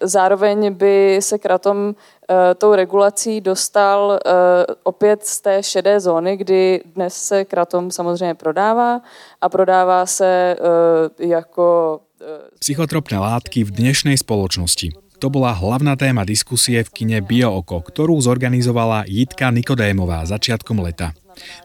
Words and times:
zároveň 0.00 0.74
by 0.74 1.18
se 1.20 1.38
kratom 1.38 1.94
tou 2.58 2.74
regulací 2.74 3.40
dostal 3.40 4.20
opět 4.82 5.24
z 5.24 5.40
té 5.40 5.62
šedé 5.62 6.00
zóny, 6.00 6.36
kdy 6.36 6.80
dnes 6.94 7.14
se 7.14 7.44
kratom 7.44 7.90
samozřejmě 7.90 8.34
prodává 8.34 9.00
a 9.40 9.48
prodává 9.48 10.06
se 10.06 10.56
jako 11.18 12.00
Psychotropné 12.58 13.18
látky 13.18 13.62
v 13.62 13.70
dnešnej 13.78 14.18
spoločnosti. 14.18 14.90
To 15.22 15.30
bola 15.30 15.54
hlavná 15.54 15.94
téma 15.94 16.26
diskusie 16.26 16.82
v 16.82 16.90
kine 16.90 17.18
Biooko, 17.22 17.78
ktorú 17.78 18.18
zorganizovala 18.18 19.06
Jitka 19.06 19.54
Nikodémová 19.54 20.26
začiatkom 20.26 20.82
leta. 20.82 21.14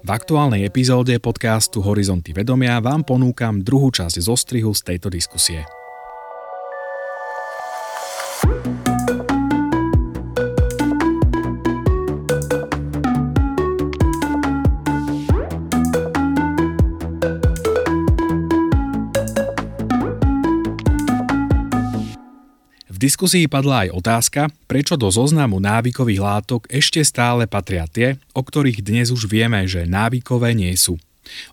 V 0.05 0.09
aktuálnej 0.13 0.61
epizóde 0.61 1.17
podcastu 1.17 1.81
Horizonty 1.81 2.37
vedomia 2.37 2.77
vám 2.81 3.01
ponúkam 3.01 3.65
druhú 3.65 3.89
časť 3.89 4.21
zostrihu 4.21 4.77
z 4.77 4.81
tejto 4.93 5.09
diskusie. 5.09 5.65
Diskusii 23.03 23.51
padla 23.51 23.83
aj 23.83 23.99
otázka, 23.99 24.41
prečo 24.63 24.95
do 24.95 25.11
zoznamu 25.11 25.59
návykových 25.59 26.23
látok 26.23 26.61
ešte 26.71 27.03
stále 27.03 27.51
patria 27.51 27.83
tie, 27.83 28.15
o 28.31 28.39
ktorých 28.39 28.79
dnes 28.79 29.11
už 29.11 29.27
vieme, 29.27 29.67
že 29.67 29.83
návykové 29.83 30.55
nie 30.55 30.71
sú. 30.79 30.95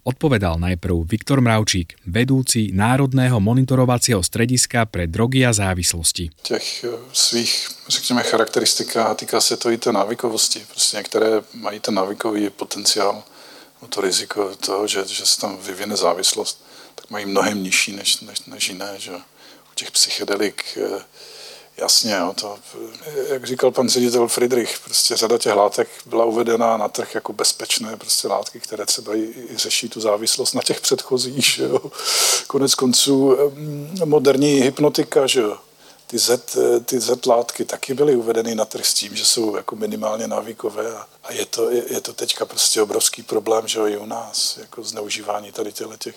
Odpovedal 0.03 0.59
najprv 0.59 1.07
Viktor 1.07 1.39
Mravčík, 1.43 1.99
vedúci 2.07 2.75
Národného 2.75 3.39
monitorovacieho 3.39 4.23
strediska 4.23 4.87
pre 4.87 5.07
drogy 5.07 5.47
a 5.47 5.55
závislosti. 5.55 6.31
Těch 6.43 6.85
eh, 6.85 6.89
svých, 7.13 7.71
řekněme, 7.89 8.23
charakteristikách 8.23 9.17
týká 9.17 9.41
se 9.41 9.57
to 9.57 9.71
i 9.71 9.79
té 9.79 9.93
návykovosti. 9.93 10.63
Prostě 10.71 10.97
některé 10.97 11.43
mají 11.55 11.81
ten 11.81 11.95
návykový 11.95 12.51
potenciál, 12.51 13.23
no 13.83 13.89
to 13.89 14.01
riziko 14.01 14.55
toho, 14.57 14.87
že, 14.87 15.07
že 15.07 15.27
se 15.27 15.41
tam 15.41 15.59
vyvine 15.59 15.97
závislost, 15.97 16.67
tak 16.95 17.11
mají 17.11 17.27
mnohem 17.27 17.63
nižší 17.63 17.93
než, 17.93 18.21
než, 18.21 18.41
než 18.47 18.69
jiné. 18.69 18.95
Že? 18.99 19.13
U 19.71 19.75
těch 19.75 19.91
psychedelik 19.91 20.65
eh, 20.77 21.03
Jasně, 21.81 22.13
jo, 22.13 22.35
to, 22.41 22.59
jak 23.29 23.47
říkal 23.47 23.71
pan 23.71 23.89
ředitel 23.89 24.29
Friedrich, 24.29 24.81
prostě 24.85 25.17
řada 25.17 25.39
těch 25.39 25.55
látek 25.55 25.89
byla 26.07 26.25
uvedena 26.25 26.77
na 26.77 26.89
trh 26.89 27.15
jako 27.15 27.33
bezpečné 27.33 27.97
prostě 27.97 28.29
látky, 28.29 28.61
které 28.61 28.87
třeba 28.87 29.15
i, 29.15 29.21
i 29.21 29.57
řeší 29.57 29.89
tu 29.89 30.01
závislost 30.01 30.55
na 30.55 30.63
těch 30.63 30.81
předchozích. 30.81 31.59
Jo. 31.59 31.81
Konec 32.47 32.75
konců 32.75 33.37
moderní 34.05 34.61
hypnotika, 34.61 35.27
že 35.27 35.41
jo. 35.41 35.59
Ty 36.07 36.19
Z, 36.19 36.57
ty 36.85 37.01
Z 37.01 37.27
látky 37.27 37.65
taky 37.65 37.95
byly 37.95 38.17
uvedeny 38.17 38.55
na 38.55 38.65
trh 38.65 38.87
s 38.87 38.95
tím, 38.95 39.17
že 39.17 39.27
jsou 39.27 39.57
jako 39.57 39.77
minimálně 39.77 40.27
návykové 40.27 40.97
a, 40.97 41.07
a 41.25 41.33
je, 41.33 41.47
to, 41.47 41.71
je, 41.71 41.93
je, 41.93 42.01
to 42.01 42.13
teďka 42.13 42.45
prostě 42.45 42.83
obrovský 42.83 43.23
problém, 43.23 43.69
že 43.69 43.79
jo, 43.79 43.87
i 43.87 43.97
u 43.97 44.07
nás, 44.07 44.57
jako 44.61 44.83
zneužívání 44.83 45.53
tady 45.53 45.73
těch 45.99 46.15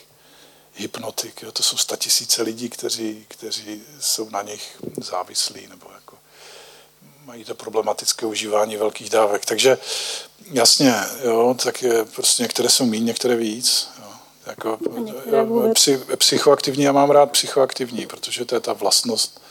hypnotik. 0.75 1.41
Jo. 1.41 1.51
To 1.51 1.63
jsou 1.63 1.77
tisíce 1.97 2.41
lidí, 2.41 2.69
kteří, 2.69 3.25
kteří 3.27 3.83
jsou 3.99 4.29
na 4.29 4.41
nich 4.41 4.77
závislí 5.01 5.67
nebo 5.67 5.87
jako 5.95 6.17
mají 7.25 7.43
to 7.43 7.55
problematické 7.55 8.25
užívání 8.25 8.77
velkých 8.77 9.09
dávek. 9.09 9.45
Takže 9.45 9.77
jasně, 10.51 10.95
jo, 11.23 11.55
tak 11.63 11.81
je, 11.81 12.05
prostě 12.05 12.43
některé 12.43 12.69
jsou 12.69 12.85
méně, 12.85 13.05
některé 13.05 13.35
víc. 13.35 13.89
Jo. 13.99 14.11
Jako, 14.45 14.79
psy, 15.73 15.97
psychoaktivní, 16.17 16.83
já 16.83 16.91
mám 16.91 17.09
rád 17.09 17.31
psychoaktivní, 17.31 18.07
protože 18.07 18.45
to 18.45 18.55
je 18.55 18.61
ta 18.61 18.73
vlastnost 18.73 19.41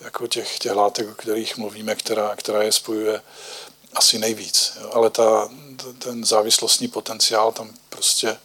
jako 0.00 0.26
těch, 0.26 0.58
těch 0.58 0.72
látek, 0.72 1.08
o 1.08 1.14
kterých 1.14 1.56
mluvíme, 1.56 1.94
která, 1.94 2.36
která 2.36 2.62
je 2.62 2.72
spojuje 2.72 3.22
asi 3.94 4.18
nejvíc. 4.18 4.72
Jo. 4.80 4.90
Ale 4.94 5.10
ta, 5.10 5.48
ten 5.98 6.24
závislostní 6.24 6.88
potenciál 6.88 7.52
tam 7.52 7.70
prostě 7.88 8.38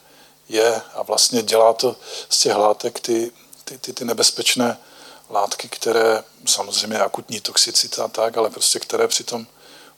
je 0.48 0.82
a 0.94 1.02
vlastně 1.02 1.42
dělá 1.42 1.72
to 1.72 1.96
z 2.28 2.40
těch 2.40 2.54
látek 2.54 3.00
ty, 3.00 3.32
ty, 3.64 3.78
ty, 3.78 3.92
ty 3.92 4.04
nebezpečné 4.04 4.78
látky, 5.30 5.68
které 5.68 6.24
samozřejmě 6.46 6.98
akutní 6.98 7.40
toxicita 7.40 8.04
a 8.04 8.08
tak, 8.08 8.36
ale 8.36 8.50
prostě 8.50 8.78
které 8.78 9.08
při 9.08 9.24
tom 9.24 9.46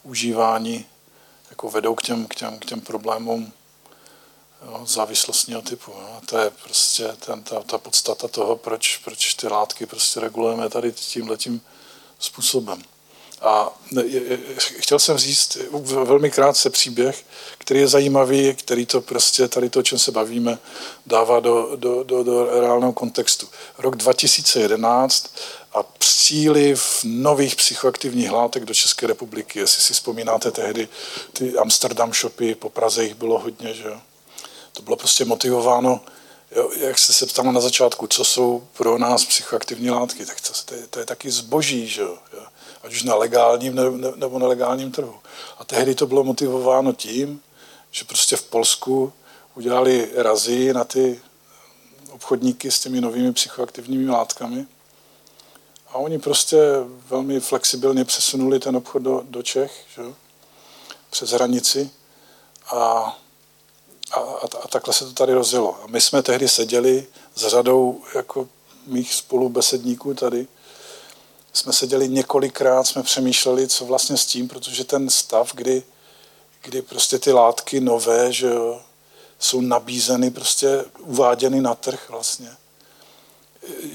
užívání 0.02 0.86
jako 1.50 1.70
vedou 1.70 1.94
k 1.94 2.02
těm, 2.02 2.26
k 2.26 2.34
těm, 2.34 2.58
k 2.58 2.64
těm 2.64 2.80
problémům 2.80 3.52
jo, 4.62 4.86
závislostního 4.86 5.62
typu. 5.62 5.90
Jo. 5.90 6.18
A 6.22 6.26
to 6.26 6.38
je 6.38 6.50
prostě 6.50 7.16
ten, 7.26 7.42
ta, 7.42 7.62
ta 7.62 7.78
podstata 7.78 8.28
toho, 8.28 8.56
proč, 8.56 8.96
proč 8.96 9.34
ty 9.34 9.48
látky 9.48 9.86
prostě 9.86 10.20
regulujeme 10.20 10.68
tady 10.68 10.92
tímhletím 10.92 11.60
způsobem. 12.18 12.82
A 13.40 13.78
chtěl 14.78 14.98
jsem 14.98 15.18
říct 15.18 15.58
velmi 16.04 16.30
krátce 16.30 16.70
příběh, 16.70 17.24
který 17.58 17.80
je 17.80 17.88
zajímavý, 17.88 18.54
který 18.54 18.86
to 18.86 19.00
prostě, 19.00 19.48
tady 19.48 19.70
to, 19.70 19.80
o 19.80 19.82
čem 19.82 19.98
se 19.98 20.12
bavíme, 20.12 20.58
dává 21.06 21.40
do, 21.40 21.76
do, 21.76 22.02
do, 22.02 22.22
do 22.22 22.60
reálného 22.60 22.92
kontextu. 22.92 23.48
Rok 23.78 23.96
2011 23.96 25.34
a 25.72 25.82
příliv 25.82 27.00
nových 27.04 27.56
psychoaktivních 27.56 28.30
látek 28.30 28.64
do 28.64 28.74
České 28.74 29.06
republiky. 29.06 29.58
Jestli 29.58 29.82
si 29.82 29.94
vzpomínáte 29.94 30.50
tehdy, 30.50 30.88
ty 31.32 31.58
Amsterdam 31.58 32.12
shopy, 32.12 32.54
po 32.54 32.70
Praze 32.70 33.04
jich 33.04 33.14
bylo 33.14 33.38
hodně, 33.38 33.74
že 33.74 33.88
jo. 33.88 34.00
To 34.72 34.82
bylo 34.82 34.96
prostě 34.96 35.24
motivováno, 35.24 36.00
jo, 36.56 36.70
jak 36.76 36.98
jste 36.98 37.12
se 37.12 37.26
ptala 37.26 37.52
na 37.52 37.60
začátku, 37.60 38.06
co 38.06 38.24
jsou 38.24 38.68
pro 38.76 38.98
nás 38.98 39.24
psychoaktivní 39.24 39.90
látky, 39.90 40.26
tak 40.26 40.40
to, 40.40 40.52
to, 40.64 40.74
je, 40.74 40.86
to 40.86 40.98
je 40.98 41.06
taky 41.06 41.30
zboží, 41.30 41.88
že 41.88 42.02
jo 42.02 42.18
ať 42.86 42.92
už 42.92 43.02
na 43.02 43.14
legálním 43.14 43.74
nebo 44.16 44.38
nelegálním 44.38 44.92
trhu. 44.92 45.14
A 45.58 45.64
tehdy 45.64 45.94
to 45.94 46.06
bylo 46.06 46.24
motivováno 46.24 46.92
tím, 46.92 47.40
že 47.90 48.04
prostě 48.04 48.36
v 48.36 48.42
Polsku 48.42 49.12
udělali 49.54 50.10
razy 50.14 50.72
na 50.72 50.84
ty 50.84 51.20
obchodníky 52.10 52.70
s 52.70 52.80
těmi 52.80 53.00
novými 53.00 53.32
psychoaktivními 53.32 54.10
látkami 54.10 54.66
a 55.88 55.94
oni 55.94 56.18
prostě 56.18 56.58
velmi 57.08 57.40
flexibilně 57.40 58.04
přesunuli 58.04 58.60
ten 58.60 58.76
obchod 58.76 59.02
do, 59.02 59.22
do 59.28 59.42
Čech, 59.42 59.84
že? 59.94 60.02
přes 61.10 61.30
hranici 61.30 61.90
a, 62.66 62.76
a, 64.12 64.20
a 64.64 64.68
takhle 64.68 64.94
se 64.94 65.04
to 65.04 65.12
tady 65.12 65.32
rozjelo. 65.32 65.84
A 65.84 65.86
my 65.86 66.00
jsme 66.00 66.22
tehdy 66.22 66.48
seděli 66.48 67.06
s 67.34 67.46
řadou 67.46 68.02
jako 68.14 68.48
mých 68.86 69.14
spolubesedníků 69.14 70.14
tady 70.14 70.46
jsme 71.56 71.72
seděli 71.72 72.08
několikrát, 72.08 72.84
jsme 72.84 73.02
přemýšleli, 73.02 73.68
co 73.68 73.84
vlastně 73.84 74.16
s 74.16 74.26
tím, 74.26 74.48
protože 74.48 74.84
ten 74.84 75.10
stav, 75.10 75.54
kdy, 75.54 75.82
kdy 76.62 76.82
prostě 76.82 77.18
ty 77.18 77.32
látky 77.32 77.80
nové, 77.80 78.32
že 78.32 78.46
jo, 78.46 78.80
jsou 79.38 79.60
nabízeny, 79.60 80.30
prostě 80.30 80.84
uváděny 80.98 81.60
na 81.60 81.74
trh 81.74 82.10
vlastně. 82.10 82.50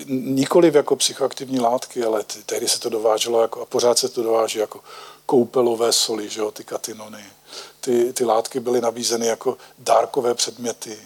Nikoliv 0.07 0.75
jako 0.75 0.95
psychoaktivní 0.95 1.59
látky, 1.59 2.03
ale 2.03 2.23
ty, 2.23 2.44
tehdy 2.44 2.67
se 2.67 2.79
to 2.79 2.89
dováželo 2.89 3.41
jako, 3.41 3.61
a 3.61 3.66
pořád 3.66 3.97
se 3.97 4.09
to 4.09 4.23
dováží 4.23 4.59
jako 4.59 4.79
koupelové 5.25 5.93
soli, 5.93 6.29
že 6.29 6.39
jo, 6.39 6.51
ty 6.51 6.63
katinony. 6.63 7.25
Ty, 7.81 8.13
ty 8.13 8.25
látky 8.25 8.59
byly 8.59 8.81
nabízeny 8.81 9.28
jako 9.28 9.57
dárkové 9.79 10.33
předměty, 10.33 10.99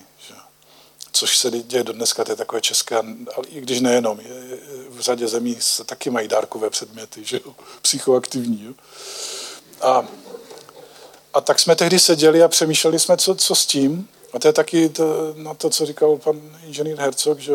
což 1.15 1.37
se 1.37 1.51
děje 1.51 1.83
do 1.83 1.93
dneska, 1.93 2.23
to 2.23 2.31
je 2.31 2.35
takové 2.35 2.61
české, 2.61 2.95
ale 2.97 3.47
i 3.49 3.61
když 3.61 3.81
nejenom, 3.81 4.19
je, 4.19 4.57
v 4.89 4.99
řadě 4.99 5.27
zemí 5.27 5.57
se 5.59 5.83
taky 5.83 6.09
mají 6.09 6.27
dárkové 6.27 6.69
předměty, 6.69 7.25
že 7.25 7.39
jo, 7.45 7.55
psychoaktivní. 7.81 8.63
Jo. 8.63 8.73
A, 9.81 10.07
a 11.33 11.41
tak 11.41 11.59
jsme 11.59 11.75
tehdy 11.75 11.99
seděli 11.99 12.43
a 12.43 12.47
přemýšleli 12.47 12.99
jsme, 12.99 13.17
co, 13.17 13.35
co 13.35 13.55
s 13.55 13.65
tím. 13.65 14.07
A 14.33 14.39
to 14.39 14.47
je 14.47 14.53
taky 14.53 14.89
to, 14.89 15.33
na 15.35 15.53
to, 15.53 15.69
co 15.69 15.85
říkal 15.85 16.17
pan 16.17 16.41
inženýr 16.65 16.97
Hercog, 16.97 17.39
že 17.39 17.53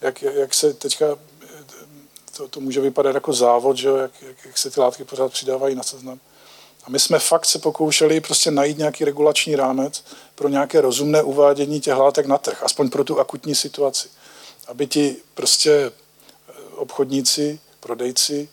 jak, 0.00 0.22
jak 0.22 0.54
se 0.54 0.74
teďka, 0.74 1.06
to, 2.36 2.48
to 2.48 2.60
může 2.60 2.80
vypadat 2.80 3.14
jako 3.14 3.32
závod, 3.32 3.76
že 3.76 3.88
jak, 3.88 4.22
jak, 4.22 4.36
jak 4.46 4.58
se 4.58 4.70
ty 4.70 4.80
látky 4.80 5.04
pořád 5.04 5.32
přidávají 5.32 5.74
na 5.74 5.82
seznam. 5.82 6.20
A 6.88 6.90
my 6.90 7.00
jsme 7.00 7.18
fakt 7.18 7.46
se 7.46 7.58
pokoušeli 7.58 8.20
prostě 8.20 8.50
najít 8.50 8.78
nějaký 8.78 9.04
regulační 9.04 9.56
rámec 9.56 10.04
pro 10.34 10.48
nějaké 10.48 10.80
rozumné 10.80 11.22
uvádění 11.22 11.80
těch 11.80 11.94
látek 11.94 12.26
na 12.26 12.38
trh, 12.38 12.62
aspoň 12.62 12.90
pro 12.90 13.04
tu 13.04 13.20
akutní 13.20 13.54
situaci. 13.54 14.08
Aby 14.66 14.86
ti 14.86 15.16
prostě 15.34 15.72
eh, 15.72 16.52
obchodníci, 16.76 17.60
prodejci 17.80 18.48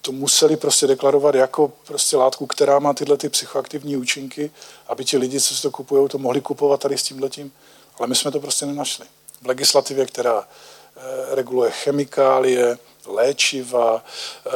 to 0.00 0.12
museli 0.12 0.56
prostě 0.56 0.86
deklarovat 0.86 1.34
jako 1.34 1.72
prostě 1.86 2.16
látku, 2.16 2.46
která 2.46 2.78
má 2.78 2.94
tyhle 2.94 3.16
ty 3.16 3.28
psychoaktivní 3.28 3.96
účinky, 3.96 4.50
aby 4.86 5.04
ti 5.04 5.18
lidi, 5.18 5.40
co 5.40 5.54
si 5.54 5.62
to 5.62 5.70
kupují, 5.70 6.08
to 6.08 6.18
mohli 6.18 6.40
kupovat 6.40 6.80
tady 6.80 6.98
s 6.98 7.02
tímhletím. 7.02 7.52
Ale 7.98 8.08
my 8.08 8.14
jsme 8.14 8.30
to 8.30 8.40
prostě 8.40 8.66
nenašli. 8.66 9.06
V 9.42 9.46
legislativě, 9.46 10.06
která 10.06 10.48
eh, 10.96 11.34
reguluje 11.34 11.70
chemikálie, 11.70 12.78
léčiva, 13.08 14.04
eh, 14.46 14.50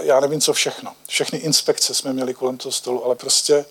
já 0.00 0.20
nevím, 0.20 0.40
co 0.40 0.52
všechno. 0.52 0.92
Všechny 1.08 1.38
inspekce 1.38 1.94
jsme 1.94 2.12
měli 2.12 2.34
kolem 2.34 2.56
toho 2.56 2.72
stolu, 2.72 3.04
ale 3.04 3.14
prostě 3.14 3.64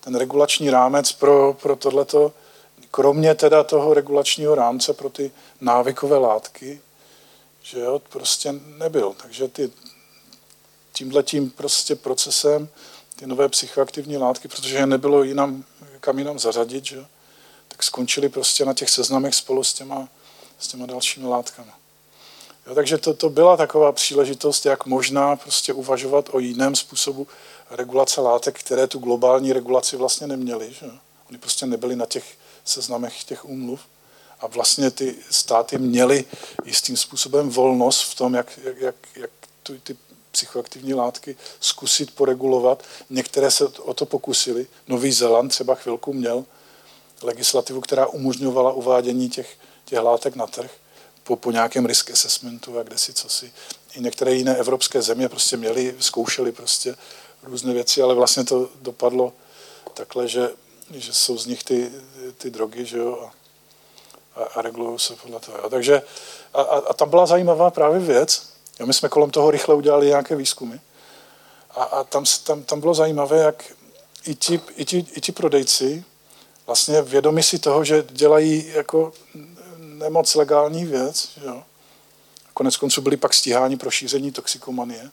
ten 0.00 0.14
regulační 0.14 0.70
rámec 0.70 1.12
pro, 1.12 1.56
pro 1.62 1.76
tohleto, 1.76 2.32
kromě 2.90 3.34
teda 3.34 3.62
toho 3.64 3.94
regulačního 3.94 4.54
rámce 4.54 4.92
pro 4.92 5.10
ty 5.10 5.30
návykové 5.60 6.18
látky, 6.18 6.80
že 7.62 7.80
jo, 7.80 8.02
prostě 8.08 8.54
nebyl. 8.76 9.14
Takže 9.22 9.48
ty 9.48 9.70
tímhletím 10.92 11.50
prostě 11.50 11.96
procesem 11.96 12.68
ty 13.16 13.26
nové 13.26 13.48
psychoaktivní 13.48 14.16
látky, 14.16 14.48
protože 14.48 14.76
je 14.76 14.86
nebylo 14.86 15.22
jinam, 15.22 15.64
kam 16.00 16.18
jinam 16.18 16.38
zařadit, 16.38 16.84
že? 16.84 17.04
tak 17.72 17.82
skončili 17.82 18.28
prostě 18.28 18.64
na 18.64 18.74
těch 18.74 18.90
seznamech 18.90 19.34
spolu 19.34 19.64
s 19.64 19.72
těma, 19.72 20.08
s 20.58 20.68
těma 20.68 20.86
dalšími 20.86 21.26
látkami. 21.26 21.72
Jo, 22.66 22.74
takže 22.74 22.98
to, 22.98 23.14
to 23.14 23.30
byla 23.30 23.56
taková 23.56 23.92
příležitost, 23.92 24.66
jak 24.66 24.86
možná 24.86 25.36
prostě 25.36 25.72
uvažovat 25.72 26.28
o 26.32 26.38
jiném 26.38 26.76
způsobu 26.76 27.26
regulace 27.70 28.20
látek, 28.20 28.58
které 28.58 28.86
tu 28.86 28.98
globální 28.98 29.52
regulaci 29.52 29.96
vlastně 29.96 30.26
neměly. 30.26 30.72
Že? 30.72 30.86
Oni 31.28 31.38
prostě 31.38 31.66
nebyli 31.66 31.96
na 31.96 32.06
těch 32.06 32.24
seznamech 32.64 33.24
těch 33.24 33.44
úmluv 33.44 33.80
a 34.40 34.46
vlastně 34.46 34.90
ty 34.90 35.14
státy 35.30 35.78
měly 35.78 36.24
jistým 36.64 36.96
způsobem 36.96 37.50
volnost 37.50 38.02
v 38.02 38.14
tom, 38.14 38.34
jak, 38.34 38.58
jak, 38.64 38.80
jak, 38.80 38.94
jak 39.16 39.30
tu, 39.62 39.78
ty 39.78 39.96
psychoaktivní 40.30 40.94
látky 40.94 41.36
zkusit 41.60 42.14
poregulovat. 42.14 42.82
Některé 43.10 43.50
se 43.50 43.64
o 43.64 43.94
to 43.94 44.06
pokusili. 44.06 44.66
Nový 44.88 45.12
Zéland 45.12 45.48
třeba 45.48 45.74
chvilku 45.74 46.12
měl 46.12 46.44
legislativu, 47.22 47.80
která 47.80 48.06
umožňovala 48.06 48.72
uvádění 48.72 49.30
těch, 49.30 49.56
těch 49.84 49.98
látek 49.98 50.36
na 50.36 50.46
trh 50.46 50.70
po, 51.24 51.36
po 51.36 51.50
nějakém 51.50 51.86
risk 51.86 52.10
assessmentu 52.10 52.78
a 52.78 52.82
kde 52.82 52.98
si 52.98 53.12
co 53.12 53.28
si. 53.28 53.52
I 53.94 54.00
některé 54.00 54.32
jiné 54.32 54.56
evropské 54.56 55.02
země 55.02 55.28
prostě 55.28 55.56
měly, 55.56 55.94
zkoušely 56.00 56.52
prostě 56.52 56.96
různé 57.42 57.72
věci, 57.72 58.02
ale 58.02 58.14
vlastně 58.14 58.44
to 58.44 58.68
dopadlo 58.80 59.32
takhle, 59.94 60.28
že, 60.28 60.50
že 60.90 61.14
jsou 61.14 61.38
z 61.38 61.46
nich 61.46 61.64
ty, 61.64 61.90
ty 62.38 62.50
drogy, 62.50 62.84
že 62.84 62.98
jo, 62.98 63.28
a, 63.28 63.32
a, 64.40 64.44
a 64.44 64.62
regulují 64.62 64.98
se 64.98 65.16
podle 65.16 65.40
toho. 65.40 65.58
Jo. 65.58 65.70
Takže 65.70 66.02
a, 66.54 66.62
a, 66.62 66.78
a 66.78 66.92
tam 66.92 67.10
byla 67.10 67.26
zajímavá 67.26 67.70
právě 67.70 68.00
věc, 68.00 68.48
jo, 68.80 68.86
my 68.86 68.94
jsme 68.94 69.08
kolem 69.08 69.30
toho 69.30 69.50
rychle 69.50 69.74
udělali 69.74 70.06
nějaké 70.06 70.36
výzkumy 70.36 70.76
a, 71.70 71.82
a 71.82 72.04
tam, 72.04 72.24
tam, 72.44 72.62
tam 72.62 72.80
bylo 72.80 72.94
zajímavé, 72.94 73.38
jak 73.38 73.64
i 74.26 74.34
ti, 74.34 74.60
i, 74.76 74.84
ti, 74.84 75.06
i 75.12 75.20
ti 75.20 75.32
prodejci 75.32 76.04
vlastně 76.66 77.02
vědomi 77.02 77.42
si 77.42 77.58
toho, 77.58 77.84
že 77.84 78.04
dělají 78.10 78.72
jako 78.74 79.12
nemoc 80.02 80.34
legální 80.34 80.84
věc, 80.84 81.30
jo. 81.44 81.62
Konec 82.54 82.76
konců 82.76 83.00
byli 83.00 83.16
pak 83.16 83.34
stíháni 83.34 83.76
pro 83.76 83.90
šíření 83.90 84.32
toxikomanie, 84.32 85.10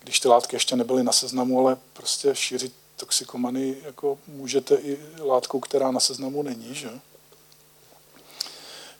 když 0.00 0.20
ty 0.20 0.28
látky 0.28 0.56
ještě 0.56 0.76
nebyly 0.76 1.02
na 1.02 1.12
seznamu, 1.12 1.60
ale 1.60 1.76
prostě 1.92 2.34
šířit 2.34 2.72
toxikomanii 2.96 3.82
jako 3.84 4.18
můžete 4.26 4.74
i 4.74 4.98
látkou, 5.20 5.60
která 5.60 5.90
na 5.90 6.00
seznamu 6.00 6.42
není, 6.42 6.74
že? 6.74 6.88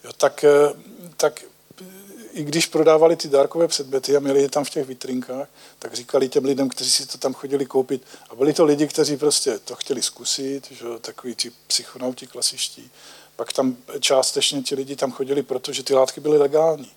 Jo, 0.04 0.12
tak, 0.16 0.44
eh, 0.44 0.72
tak 1.16 1.44
i 2.34 2.44
když 2.44 2.66
prodávali 2.66 3.16
ty 3.16 3.28
dárkové 3.28 3.68
předměty 3.68 4.16
a 4.16 4.20
měli 4.20 4.42
je 4.42 4.48
tam 4.48 4.64
v 4.64 4.70
těch 4.70 4.86
vitrinkách, 4.86 5.48
tak 5.78 5.94
říkali 5.94 6.28
těm 6.28 6.44
lidem, 6.44 6.68
kteří 6.68 6.90
si 6.90 7.06
to 7.06 7.18
tam 7.18 7.34
chodili 7.34 7.66
koupit. 7.66 8.02
A 8.30 8.34
byli 8.34 8.52
to 8.52 8.64
lidi, 8.64 8.88
kteří 8.88 9.16
prostě 9.16 9.58
to 9.58 9.74
chtěli 9.74 10.02
zkusit, 10.02 10.70
že, 10.70 10.84
takový 11.00 11.34
ti 11.34 11.52
psychonauti 11.66 12.26
klasičtí. 12.26 12.90
Pak 13.36 13.52
tam 13.52 13.76
částečně 14.00 14.62
ti 14.62 14.74
lidi 14.74 14.96
tam 14.96 15.12
chodili, 15.12 15.42
protože 15.42 15.82
ty 15.82 15.94
látky 15.94 16.20
byly 16.20 16.38
legální. 16.38 16.90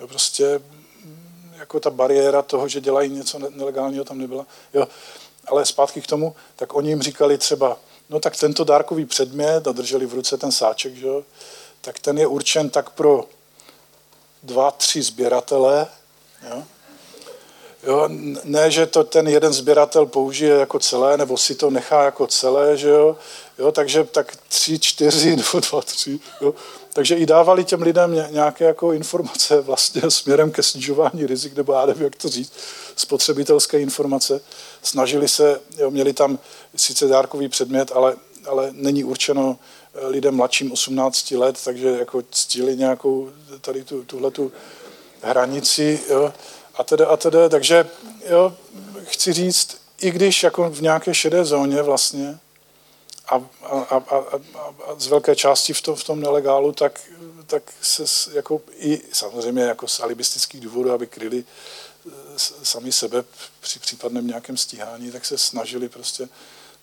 Jo, 0.00 0.08
prostě 0.08 0.58
mm, 1.04 1.52
jako 1.58 1.80
ta 1.80 1.90
bariéra 1.90 2.42
toho, 2.42 2.68
že 2.68 2.80
dělají 2.80 3.10
něco 3.10 3.38
nelegálního, 3.38 4.04
tam 4.04 4.18
nebyla. 4.18 4.46
Jo, 4.74 4.88
ale 5.46 5.66
zpátky 5.66 6.00
k 6.00 6.06
tomu, 6.06 6.36
tak 6.56 6.74
oni 6.74 6.88
jim 6.88 7.02
říkali 7.02 7.38
třeba, 7.38 7.76
no 8.10 8.20
tak 8.20 8.36
tento 8.36 8.64
dárkový 8.64 9.04
předmět, 9.04 9.66
a 9.68 9.72
drželi 9.72 10.06
v 10.06 10.14
ruce 10.14 10.36
ten 10.36 10.52
sáček, 10.52 10.94
že 10.94 11.08
tak 11.80 11.98
ten 11.98 12.18
je 12.18 12.26
určen 12.26 12.70
tak 12.70 12.90
pro 12.90 13.24
dva, 14.42 14.70
tři 14.70 15.02
sběratele. 15.02 15.86
Jo? 16.50 16.64
Jo, 17.82 18.08
ne, 18.44 18.70
že 18.70 18.86
to 18.86 19.04
ten 19.04 19.28
jeden 19.28 19.52
sběratel 19.52 20.06
použije 20.06 20.54
jako 20.54 20.78
celé, 20.78 21.16
nebo 21.16 21.36
si 21.36 21.54
to 21.54 21.70
nechá 21.70 22.04
jako 22.04 22.26
celé, 22.26 22.76
že 22.76 22.88
jo, 22.88 23.16
jo 23.58 23.72
takže 23.72 24.04
tak 24.04 24.36
tři, 24.48 24.78
čtyři, 24.78 25.36
nebo 25.36 25.60
dva, 25.70 25.82
tři, 25.82 26.20
jo. 26.40 26.54
Takže 26.92 27.14
i 27.14 27.26
dávali 27.26 27.64
těm 27.64 27.82
lidem 27.82 28.24
nějaké 28.30 28.64
jako 28.64 28.92
informace 28.92 29.60
vlastně 29.60 30.02
směrem 30.08 30.50
ke 30.50 30.62
snižování 30.62 31.26
rizik, 31.26 31.56
nebo 31.56 31.72
já 31.72 31.86
nevím, 31.86 32.02
jak 32.02 32.16
to 32.16 32.28
říct, 32.28 32.52
spotřebitelské 32.96 33.80
informace. 33.80 34.40
Snažili 34.82 35.28
se, 35.28 35.60
jo, 35.78 35.90
měli 35.90 36.12
tam 36.12 36.38
sice 36.76 37.08
dárkový 37.08 37.48
předmět, 37.48 37.92
ale, 37.94 38.16
ale 38.46 38.68
není 38.72 39.04
určeno 39.04 39.58
lidem 40.02 40.34
mladším 40.34 40.72
18 40.72 41.30
let, 41.30 41.58
takže 41.64 41.88
jako 41.88 42.22
ctili 42.30 42.76
nějakou 42.76 43.30
tady 43.60 43.84
tu, 43.84 44.04
tuhletu 44.04 44.52
hranici, 45.22 46.00
jo, 46.10 46.32
a 46.78 46.84
teda, 46.84 47.06
a 47.06 47.16
teda, 47.16 47.48
takže 47.48 47.88
jo, 48.30 48.56
chci 49.04 49.32
říct, 49.32 49.76
i 50.00 50.10
když 50.10 50.42
jako 50.42 50.70
v 50.70 50.82
nějaké 50.82 51.14
šedé 51.14 51.44
zóně 51.44 51.82
vlastně 51.82 52.38
a, 53.28 53.34
a, 53.62 53.68
a, 53.68 53.96
a, 53.96 54.16
a 54.86 54.94
z 54.98 55.06
velké 55.06 55.36
části 55.36 55.72
v 55.72 55.82
tom, 55.82 55.96
v 55.96 56.04
tom 56.04 56.20
nelegálu, 56.20 56.72
tak, 56.72 57.00
tak 57.46 57.62
se 57.82 58.04
jako 58.32 58.60
i 58.78 59.00
samozřejmě 59.12 59.62
jako 59.62 59.88
z 59.88 60.00
alibistických 60.00 60.60
důvodů, 60.60 60.92
aby 60.92 61.06
kryli 61.06 61.38
e, 61.38 62.10
sami 62.62 62.92
sebe 62.92 63.24
při 63.60 63.78
případném 63.78 64.26
nějakém 64.26 64.56
stíhání, 64.56 65.12
tak 65.12 65.24
se 65.24 65.38
snažili 65.38 65.88
prostě 65.88 66.28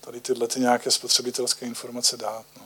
tady 0.01 0.21
tyhle 0.21 0.48
ty 0.48 0.59
nějaké 0.59 0.91
spotřebitelské 0.91 1.65
informace 1.65 2.18
dát. 2.18 2.45
No. 2.57 2.63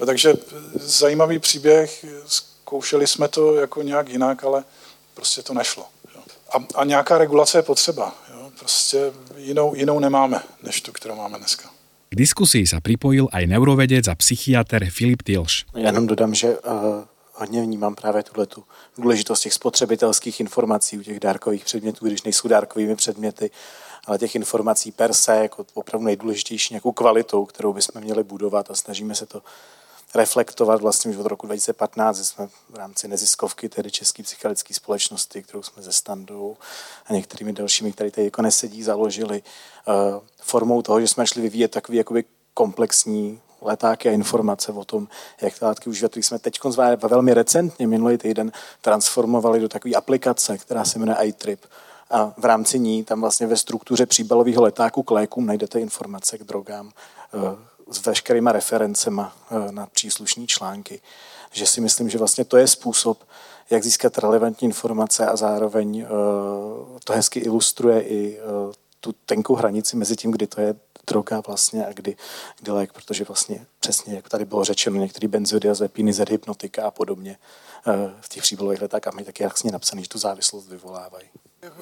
No, 0.00 0.06
takže 0.06 0.34
zajímavý 0.74 1.38
příběh, 1.38 2.04
zkoušeli 2.26 3.06
jsme 3.06 3.28
to 3.28 3.54
jako 3.54 3.82
nějak 3.82 4.08
jinak, 4.08 4.44
ale 4.44 4.64
prostě 5.14 5.42
to 5.42 5.54
nešlo. 5.54 5.86
A, 6.54 6.58
a 6.74 6.84
nějaká 6.84 7.18
regulace 7.18 7.58
je 7.58 7.62
potřeba. 7.62 8.14
Jo. 8.34 8.50
Prostě 8.58 9.12
jinou, 9.36 9.74
jinou 9.74 9.98
nemáme, 9.98 10.42
než 10.62 10.80
tu, 10.80 10.92
kterou 10.92 11.16
máme 11.16 11.38
dneska. 11.38 11.70
K 12.08 12.14
diskusii 12.14 12.62
sa 12.62 12.78
pripojil 12.78 13.26
aj 13.34 13.50
neurovedec 13.50 14.06
a 14.06 14.14
psychiatr 14.14 14.86
Filip 14.86 15.26
Tilš. 15.26 15.66
Já 15.74 15.86
jenom 15.90 16.06
dodám, 16.06 16.34
že 16.34 16.58
uh, 16.58 17.02
hodně 17.32 17.62
vnímám 17.62 17.94
právě 17.94 18.22
tuhle 18.22 18.46
tu 18.46 18.64
důležitost 18.98 19.40
těch 19.40 19.52
spotřebitelských 19.52 20.40
informací 20.40 20.98
u 20.98 21.02
těch 21.02 21.20
dárkových 21.20 21.64
předmětů, 21.64 22.06
když 22.06 22.22
nejsou 22.22 22.48
dárkovými 22.48 22.96
předměty, 22.96 23.50
ale 24.06 24.18
těch 24.18 24.34
informací 24.34 24.92
per 24.92 25.12
se 25.12 25.36
jako 25.36 25.66
opravdu 25.74 26.06
nejdůležitější 26.06 26.74
nějakou 26.74 26.92
kvalitou, 26.92 27.44
kterou 27.44 27.72
bychom 27.72 28.02
měli 28.02 28.22
budovat 28.22 28.70
a 28.70 28.74
snažíme 28.74 29.14
se 29.14 29.26
to 29.26 29.42
reflektovat 30.14 30.80
vlastně 30.80 31.10
už 31.10 31.16
od 31.16 31.26
roku 31.26 31.46
2015, 31.46 32.16
že 32.16 32.24
jsme 32.24 32.48
v 32.70 32.76
rámci 32.76 33.08
neziskovky, 33.08 33.68
tedy 33.68 33.90
České 33.90 34.22
psychiatrické 34.22 34.74
společnosti, 34.74 35.42
kterou 35.42 35.62
jsme 35.62 35.82
ze 35.82 35.92
Standou 35.92 36.56
a 37.06 37.12
některými 37.12 37.52
dalšími, 37.52 37.92
které 37.92 38.10
tady 38.10 38.24
jako 38.24 38.42
nesedí, 38.42 38.82
založili 38.82 39.42
uh, 39.88 39.94
formou 40.42 40.82
toho, 40.82 41.00
že 41.00 41.08
jsme 41.08 41.26
šli 41.26 41.42
vyvíjet 41.42 41.70
takový 41.70 41.98
jakoby 41.98 42.24
komplexní 42.54 43.40
letáky 43.62 44.08
a 44.08 44.12
informace 44.12 44.72
o 44.72 44.84
tom, 44.84 45.08
jak 45.40 45.58
ty 45.58 45.64
látky 45.64 45.90
užívat, 45.90 46.16
jsme 46.16 46.38
teď 46.38 46.60
velmi 47.08 47.34
recentně, 47.34 47.86
minulý 47.86 48.18
týden, 48.18 48.52
transformovali 48.80 49.60
do 49.60 49.68
takové 49.68 49.94
aplikace, 49.94 50.58
která 50.58 50.84
se 50.84 50.98
jmenuje 50.98 51.18
iTrip. 51.22 51.60
A 52.10 52.34
v 52.36 52.44
rámci 52.44 52.78
ní 52.78 53.04
tam 53.04 53.20
vlastně 53.20 53.46
ve 53.46 53.56
struktuře 53.56 54.06
příbalového 54.06 54.62
letáku 54.62 55.02
k 55.02 55.10
lékům 55.10 55.46
najdete 55.46 55.80
informace 55.80 56.38
k 56.38 56.44
drogám 56.44 56.90
eh, 57.34 57.73
s 57.90 58.06
veškerýma 58.06 58.52
referencema 58.52 59.36
eh, 59.50 59.72
na 59.72 59.86
příslušní 59.86 60.46
články. 60.46 61.00
Že 61.52 61.66
si 61.66 61.80
myslím, 61.80 62.10
že 62.10 62.18
vlastně 62.18 62.44
to 62.44 62.56
je 62.56 62.68
způsob, 62.68 63.24
jak 63.70 63.84
získat 63.84 64.18
relevantní 64.18 64.66
informace 64.66 65.26
a 65.26 65.36
zároveň 65.36 66.00
eh, 66.00 66.08
to 67.04 67.12
hezky 67.12 67.40
ilustruje 67.40 68.02
i 68.02 68.40
tu 69.00 69.12
tenkou 69.26 69.54
hranici 69.54 69.96
mezi 69.96 70.16
tím, 70.16 70.30
kdy 70.30 70.46
to 70.46 70.60
je 70.60 70.74
droga 71.06 71.40
vlastně 71.46 71.86
a 71.86 71.92
kdy, 71.92 72.16
kdy 72.60 72.72
lék, 72.72 72.92
protože 72.92 73.24
vlastně 73.24 73.66
přesně, 73.80 74.14
jak 74.14 74.28
tady 74.28 74.44
bylo 74.44 74.64
řečeno, 74.64 74.96
některý 74.96 75.28
benzodiazepiny, 75.28 76.12
z 76.12 76.24
hypnotika 76.30 76.86
a 76.86 76.90
podobně 76.90 77.38
v 78.20 78.28
těch 78.28 78.42
příbalových 78.42 78.82
letákách 78.82 79.14
mají 79.14 79.26
taky 79.26 79.42
jasně 79.42 79.72
napsaný, 79.72 80.02
že 80.02 80.08
tu 80.08 80.18
závislost 80.18 80.68
vyvolávají 80.68 81.28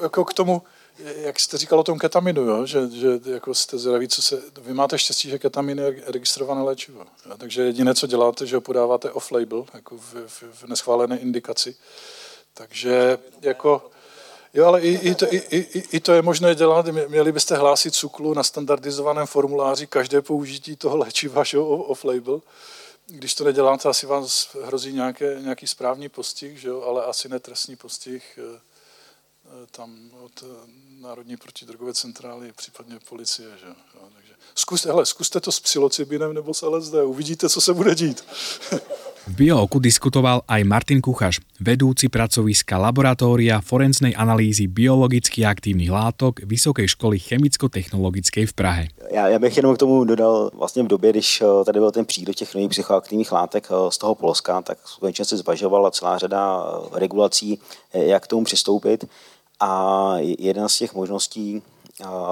jako 0.02 0.24
k 0.24 0.34
tomu, 0.34 0.62
jak 1.04 1.40
jste 1.40 1.58
říkal 1.58 1.80
o 1.80 1.84
tom 1.84 1.98
ketaminu, 1.98 2.42
jo? 2.42 2.66
Že, 2.66 2.90
že 2.90 3.20
jako 3.24 3.54
jste 3.54 3.78
zdraví, 3.78 4.08
co 4.08 4.22
se, 4.22 4.42
vy 4.60 4.74
máte 4.74 4.98
štěstí, 4.98 5.30
že 5.30 5.38
ketamin 5.38 5.78
je 5.78 6.02
registrované 6.06 6.62
léčivo. 6.62 7.04
Jo? 7.26 7.36
Takže 7.38 7.62
jediné, 7.62 7.94
co 7.94 8.06
děláte, 8.06 8.46
že 8.46 8.56
ho 8.56 8.60
podáváte 8.60 9.10
off-label, 9.10 9.66
jako 9.74 9.96
v, 9.96 10.14
v, 10.26 10.42
v 10.52 10.64
neschválené 10.64 11.18
indikaci. 11.18 11.76
Takže 12.54 13.18
jako, 13.40 13.90
jo, 14.54 14.66
ale 14.66 14.80
i, 14.80 15.08
i, 15.08 15.14
to, 15.14 15.34
i, 15.34 15.36
i, 15.36 15.82
i 15.96 16.00
to 16.00 16.12
je 16.12 16.22
možné 16.22 16.54
dělat. 16.54 16.86
Měli 17.08 17.32
byste 17.32 17.56
hlásit 17.56 17.94
cuklu 17.94 18.34
na 18.34 18.42
standardizovaném 18.42 19.26
formuláři 19.26 19.86
každé 19.86 20.22
použití 20.22 20.76
toho 20.76 20.96
léčiva, 20.96 21.42
off-label. 21.62 22.40
Když 23.06 23.34
to 23.34 23.44
neděláte, 23.44 23.88
asi 23.88 24.06
vás 24.06 24.56
hrozí 24.64 24.92
nějaké, 24.92 25.36
nějaký 25.40 25.66
správní 25.66 26.08
postih, 26.08 26.60
že 26.60 26.68
jo? 26.68 26.82
ale 26.82 27.04
asi 27.04 27.28
netrestní 27.28 27.76
postih 27.76 28.38
eh, 28.42 28.60
Eh, 29.52 29.66
tam 29.70 30.10
od 30.24 30.42
eh, 30.42 30.46
Národní 31.02 31.36
protidrogové 31.36 31.94
centrály, 31.94 32.52
případně 32.56 32.94
policie. 33.08 33.48
Že? 33.60 33.66
Jo, 33.66 34.02
takže 34.14 34.32
zkuste, 34.54 34.88
hele, 34.88 35.06
zkuste 35.06 35.40
to 35.40 35.52
s 35.52 35.60
psilocybinem 35.60 36.34
nebo 36.34 36.54
s 36.54 36.66
LSD, 36.66 36.94
uvidíte, 37.04 37.48
co 37.48 37.60
se 37.60 37.74
bude 37.74 37.94
dít. 37.94 38.24
V 39.26 39.34
Biooku 39.38 39.78
diskutoval 39.78 40.42
aj 40.50 40.66
Martin 40.66 40.98
Kuchaš, 40.98 41.38
vedúci 41.62 42.10
pracoviska 42.10 42.74
Laboratória 42.74 43.62
forenznej 43.62 44.18
analýzy 44.18 44.66
biologicky 44.66 45.46
aktívnych 45.46 45.94
látok 45.94 46.42
Vysokej 46.42 46.90
školy 46.98 47.22
chemicko-technologickej 47.22 48.50
v 48.50 48.52
Prahe. 48.52 48.84
Já, 49.10 49.28
já 49.28 49.38
bych 49.38 49.56
jenom 49.56 49.74
k 49.74 49.78
tomu 49.78 50.04
dodal, 50.04 50.50
vlastně 50.54 50.82
v 50.82 50.86
době, 50.86 51.10
když 51.10 51.40
eh, 51.40 51.64
tady 51.64 51.78
byl 51.80 51.90
ten 51.90 52.04
příklad 52.04 52.36
těch 52.36 52.54
nových 52.54 52.70
psychoaktivních 52.70 53.32
látek 53.32 53.68
eh, 53.70 53.90
z 53.90 53.98
toho 53.98 54.14
Polska, 54.14 54.62
tak 54.62 54.78
skutečně 54.84 55.24
se 55.24 55.36
zvažovala 55.36 55.90
celá 55.90 56.18
řada 56.18 56.64
eh, 56.66 56.98
regulací, 56.98 57.58
jak 57.94 58.22
k 58.22 58.26
tomu 58.26 58.44
přistoupit. 58.44 59.04
A 59.64 60.14
jedna 60.18 60.68
z 60.68 60.78
těch 60.78 60.94
možností 60.94 61.62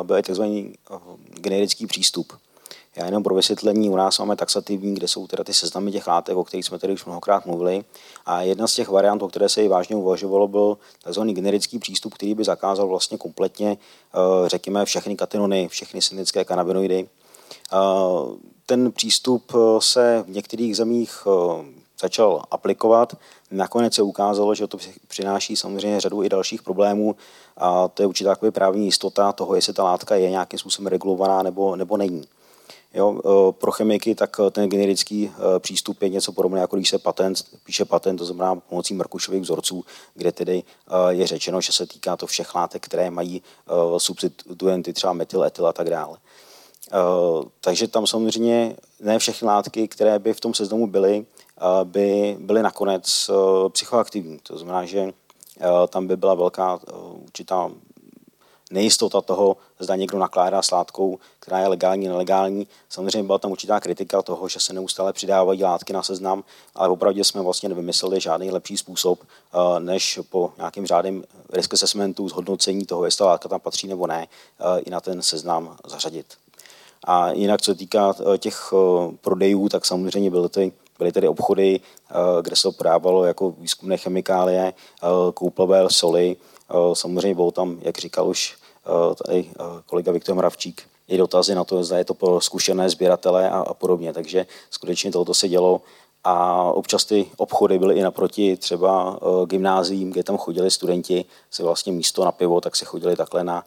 byl 0.02 0.22
tzv. 0.22 0.42
generický 1.34 1.86
přístup. 1.86 2.32
Já 2.96 3.06
jenom 3.06 3.22
pro 3.22 3.34
vysvětlení, 3.34 3.90
u 3.90 3.96
nás 3.96 4.18
máme 4.18 4.36
taxativní, 4.36 4.94
kde 4.94 5.08
jsou 5.08 5.26
teda 5.26 5.44
ty 5.44 5.54
seznamy 5.54 5.92
těch 5.92 6.06
látek, 6.06 6.36
o 6.36 6.44
kterých 6.44 6.66
jsme 6.66 6.78
tady 6.78 6.92
už 6.92 7.04
mnohokrát 7.04 7.46
mluvili. 7.46 7.84
A 8.26 8.42
jedna 8.42 8.66
z 8.66 8.74
těch 8.74 8.88
variant, 8.88 9.22
o 9.22 9.28
které 9.28 9.48
se 9.48 9.64
i 9.64 9.68
vážně 9.68 9.96
uvažovalo, 9.96 10.48
byl 10.48 10.78
tzv. 11.10 11.20
generický 11.20 11.78
přístup, 11.78 12.14
který 12.14 12.34
by 12.34 12.44
zakázal 12.44 12.88
vlastně 12.88 13.18
kompletně, 13.18 13.70
eh, 13.76 14.48
řekněme, 14.48 14.84
všechny 14.84 15.16
katenony, 15.16 15.68
všechny 15.68 16.02
syntetické 16.02 16.44
kanabinoidy. 16.44 17.08
Eh, 17.72 17.76
ten 18.66 18.92
přístup 18.92 19.52
eh, 19.54 19.80
se 19.80 20.24
v 20.26 20.30
některých 20.30 20.76
zemích 20.76 21.26
začal 22.00 22.42
aplikovat. 22.50 23.16
Nakonec 23.50 23.94
se 23.94 24.02
ukázalo, 24.02 24.54
že 24.54 24.66
to 24.66 24.78
přináší 25.08 25.56
samozřejmě 25.56 26.00
řadu 26.00 26.22
i 26.22 26.28
dalších 26.28 26.62
problémů 26.62 27.16
a 27.56 27.88
to 27.88 28.02
je 28.02 28.06
určitá 28.06 28.36
právní 28.50 28.84
jistota 28.84 29.32
toho, 29.32 29.54
jestli 29.54 29.72
ta 29.72 29.84
látka 29.84 30.14
je 30.14 30.30
nějakým 30.30 30.58
způsobem 30.58 30.86
regulovaná 30.86 31.42
nebo, 31.42 31.76
nebo 31.76 31.96
není. 31.96 32.24
Jo, 32.94 33.20
e, 33.20 33.52
pro 33.52 33.72
chemiky 33.72 34.14
tak 34.14 34.36
e, 34.40 34.50
ten 34.50 34.68
generický 34.68 35.24
e, 35.24 35.58
přístup 35.58 36.02
je 36.02 36.08
něco 36.08 36.32
podobného, 36.32 36.60
jako 36.60 36.76
když 36.76 36.88
se 36.88 36.98
patent, 36.98 37.42
píše 37.64 37.84
patent, 37.84 38.18
to 38.18 38.24
znamená 38.24 38.56
pomocí 38.56 38.94
Merkušových 38.94 39.42
vzorců, 39.42 39.84
kde 40.14 40.32
tedy 40.32 40.62
je 41.08 41.26
řečeno, 41.26 41.60
že 41.60 41.72
se 41.72 41.86
týká 41.86 42.16
to 42.16 42.26
všech 42.26 42.54
látek, 42.54 42.84
které 42.84 43.10
mají 43.10 43.42
substituenty, 43.98 44.92
třeba 44.92 45.12
metyl, 45.12 45.44
etyl 45.44 45.66
a 45.66 45.72
tak 45.72 45.90
dále. 45.90 46.18
Takže 47.60 47.88
tam 47.88 48.06
samozřejmě 48.06 48.76
ne 49.00 49.18
všechny 49.18 49.48
látky, 49.48 49.88
které 49.88 50.18
by 50.18 50.34
v 50.34 50.40
tom 50.40 50.54
seznamu 50.54 50.86
byly, 50.86 51.26
by 51.84 52.36
byly 52.40 52.62
nakonec 52.62 53.30
psychoaktivní. 53.68 54.38
To 54.42 54.58
znamená, 54.58 54.84
že 54.84 55.12
tam 55.88 56.06
by 56.06 56.16
byla 56.16 56.34
velká 56.34 56.80
určitá 57.24 57.70
nejistota 58.70 59.20
toho, 59.20 59.56
zda 59.78 59.96
někdo 59.96 60.18
nakládá 60.18 60.62
s 60.62 60.70
látkou, 60.70 61.18
která 61.40 61.58
je 61.58 61.66
legální, 61.68 62.08
nelegální. 62.08 62.66
Samozřejmě 62.88 63.22
byla 63.22 63.38
tam 63.38 63.50
určitá 63.50 63.80
kritika 63.80 64.22
toho, 64.22 64.48
že 64.48 64.60
se 64.60 64.72
neustále 64.72 65.12
přidávají 65.12 65.64
látky 65.64 65.92
na 65.92 66.02
seznam, 66.02 66.44
ale 66.74 66.88
opravdu 66.88 67.24
jsme 67.24 67.42
vlastně 67.42 67.68
nevymysleli 67.68 68.20
žádný 68.20 68.50
lepší 68.50 68.76
způsob, 68.76 69.20
eh, 69.22 69.80
než 69.80 70.20
po 70.30 70.52
nějakým 70.56 70.86
řádným 70.86 71.24
risk 71.52 71.74
assessmentu, 71.74 72.28
zhodnocení 72.28 72.86
toho, 72.86 73.04
jestli 73.04 73.18
ta 73.18 73.26
látka 73.26 73.48
tam 73.48 73.60
patří 73.60 73.86
nebo 73.88 74.06
ne, 74.06 74.26
eh, 74.26 74.80
i 74.80 74.90
na 74.90 75.00
ten 75.00 75.22
seznam 75.22 75.76
zařadit. 75.86 76.26
A 77.04 77.30
jinak, 77.30 77.62
co 77.62 77.70
se 77.70 77.74
týká 77.74 78.14
eh, 78.34 78.38
těch 78.38 78.72
prodejů, 79.20 79.68
tak 79.68 79.86
samozřejmě 79.86 80.30
byly 80.30 80.48
ty 80.48 80.72
byly 81.00 81.12
tedy 81.12 81.28
obchody, 81.28 81.80
kde 82.42 82.56
se 82.56 82.68
prodávalo 82.78 83.24
jako 83.24 83.50
výzkumné 83.50 83.96
chemikálie, 83.96 84.72
kouplové 85.34 85.90
soli. 85.90 86.36
Samozřejmě 86.92 87.34
bylo 87.34 87.50
tam, 87.50 87.78
jak 87.82 87.98
říkal 87.98 88.28
už 88.28 88.60
Eh, 88.86 89.14
tady 89.14 89.50
eh, 89.50 89.64
kolega 89.86 90.12
Viktor 90.12 90.34
Mravčík, 90.34 90.82
i 91.08 91.16
dotazy 91.16 91.54
na 91.54 91.64
to, 91.64 91.84
zda 91.84 91.98
je 91.98 92.04
to 92.04 92.14
pro 92.14 92.40
zkušené 92.40 92.90
sběratele 92.90 93.50
a, 93.50 93.58
a 93.58 93.74
podobně. 93.74 94.12
Takže 94.12 94.46
skutečně 94.70 95.12
tohoto 95.12 95.34
se 95.34 95.48
dělo 95.48 95.82
a 96.24 96.62
občas 96.62 97.04
ty 97.04 97.26
obchody 97.36 97.78
byly 97.78 97.94
i 97.94 98.02
naproti 98.02 98.56
třeba 98.56 99.18
gymnáziím, 99.46 100.10
kde 100.10 100.22
tam 100.22 100.36
chodili 100.36 100.70
studenti, 100.70 101.24
se 101.50 101.62
vlastně 101.62 101.92
místo 101.92 102.24
na 102.24 102.32
pivo, 102.32 102.60
tak 102.60 102.76
se 102.76 102.84
chodili 102.84 103.16
takhle 103.16 103.44
na 103.44 103.64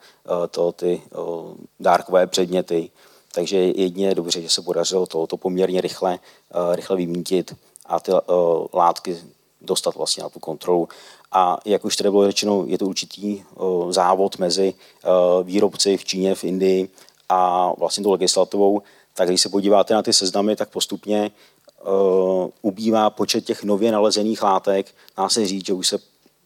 to, 0.52 0.72
ty 0.72 1.02
dárkové 1.80 2.28
předměty. 2.28 2.90
Takže 3.36 3.58
jedině 3.58 4.08
je 4.08 4.16
dobře, 4.16 4.42
že 4.42 4.50
se 4.50 4.62
podařilo 4.62 5.06
tohoto 5.06 5.38
poměrně 5.38 5.82
rychle, 5.82 6.20
uh, 6.56 6.76
rychle 6.76 6.98
vymítit 6.98 7.56
a 7.86 8.00
ty 8.00 8.12
uh, 8.12 8.20
látky 8.74 9.18
dostat 9.62 9.96
vlastně 9.96 10.24
na 10.24 10.30
tu 10.30 10.40
kontrolu. 10.40 10.90
A 11.32 11.58
jak 11.66 11.86
už 11.86 11.96
tady 11.96 12.12
bylo 12.12 12.28
řečeno, 12.28 12.64
je 12.68 12.78
to 12.78 12.86
určitý 12.86 13.44
závod 13.90 14.38
mezi 14.38 14.74
výrobci 15.44 15.98
v 15.98 16.06
Číně, 16.06 16.36
v 16.36 16.44
Indii 16.44 16.90
a 17.30 17.72
vlastně 17.78 18.04
tou 18.04 18.12
legislativou. 18.12 18.82
Tak 19.14 19.28
když 19.28 19.42
se 19.42 19.50
podíváte 19.50 19.94
na 19.94 20.02
ty 20.02 20.14
seznamy, 20.14 20.56
tak 20.56 20.70
postupně 20.70 21.32
ubývá 22.62 23.10
počet 23.10 23.46
těch 23.46 23.64
nově 23.64 23.92
nalezených 23.92 24.44
látek. 24.44 24.96
Dá 25.18 25.30
se 25.30 25.48
říct, 25.48 25.66
že 25.66 25.74
už 25.74 25.88
se 25.88 25.98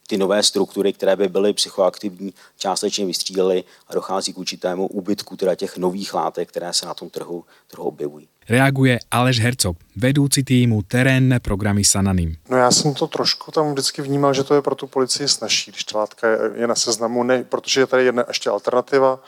ty 0.08 0.18
nové 0.18 0.44
struktury, 0.44 0.94
které 0.94 1.16
by 1.16 1.28
byly 1.28 1.54
psychoaktivní, 1.54 2.34
částečně 2.58 3.06
vystřílely 3.06 3.64
a 3.88 3.94
dochází 3.94 4.34
k 4.34 4.38
určitému 4.38 4.88
úbytku 4.88 5.38
teda 5.38 5.56
těch 5.56 5.78
nových 5.78 6.14
látek, 6.14 6.50
které 6.50 6.74
se 6.74 6.86
na 6.86 6.94
tom 6.94 7.10
trhu, 7.10 7.44
trhu 7.68 7.84
objevují. 7.84 8.28
Reaguje 8.50 9.00
Aleš 9.12 9.40
Hercog, 9.40 9.78
vedoucí 9.96 10.44
týmu 10.44 10.82
terénne 10.82 11.40
programy 11.40 11.84
Sananim. 11.84 12.36
No 12.50 12.58
já 12.58 12.72
jsem 12.72 12.94
to 12.94 13.08
trošku 13.08 13.52
tam 13.52 13.72
vždycky 13.72 14.02
vnímal, 14.02 14.34
že 14.34 14.44
to 14.44 14.56
je 14.56 14.62
pro 14.62 14.76
tu 14.76 14.88
policii 14.88 15.28
snažší, 15.28 15.72
když 15.72 15.84
ta 15.84 16.00
látka 16.00 16.28
je 16.56 16.68
na 16.68 16.76
seznamu, 16.76 17.24
ne, 17.24 17.44
protože 17.44 17.82
je 17.82 17.88
tady 17.88 18.06
jedna 18.06 18.24
ještě 18.28 18.50
alternativa, 18.50 19.20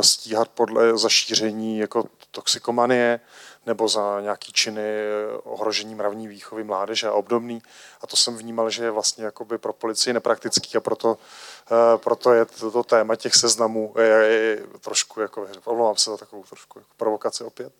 stíhat 0.00 0.48
podle 0.48 0.98
zašíření 0.98 1.78
jako 1.78 2.04
toxikomanie, 2.30 3.20
nebo 3.66 3.88
za 3.88 4.20
nějaký 4.20 4.52
činy 4.52 4.82
ohrožení 5.44 5.94
mravní 5.94 6.28
výchovy 6.28 6.64
mládeže 6.64 7.08
a 7.08 7.12
obdobný. 7.12 7.62
A 8.00 8.06
to 8.06 8.16
jsem 8.16 8.36
vnímal, 8.36 8.70
že 8.70 8.84
je 8.84 8.90
vlastně 8.90 9.24
jakoby 9.24 9.58
pro 9.58 9.72
policii 9.72 10.12
nepraktický 10.12 10.76
a 10.76 10.80
proto, 10.80 11.08
uh, 11.08 11.16
proto 11.96 12.32
je 12.32 12.44
toto 12.44 12.82
téma 12.82 13.16
těch 13.16 13.34
seznamů 13.34 13.94
je, 13.98 14.06
je, 14.06 14.40
je 14.40 14.62
trošku, 14.80 15.20
jako, 15.20 15.48
omlouvám 15.64 15.96
se 15.96 16.10
za 16.10 16.16
takovou 16.16 16.42
trošku 16.42 16.78
jako 16.78 16.90
provokaci 16.96 17.44
opět. 17.44 17.72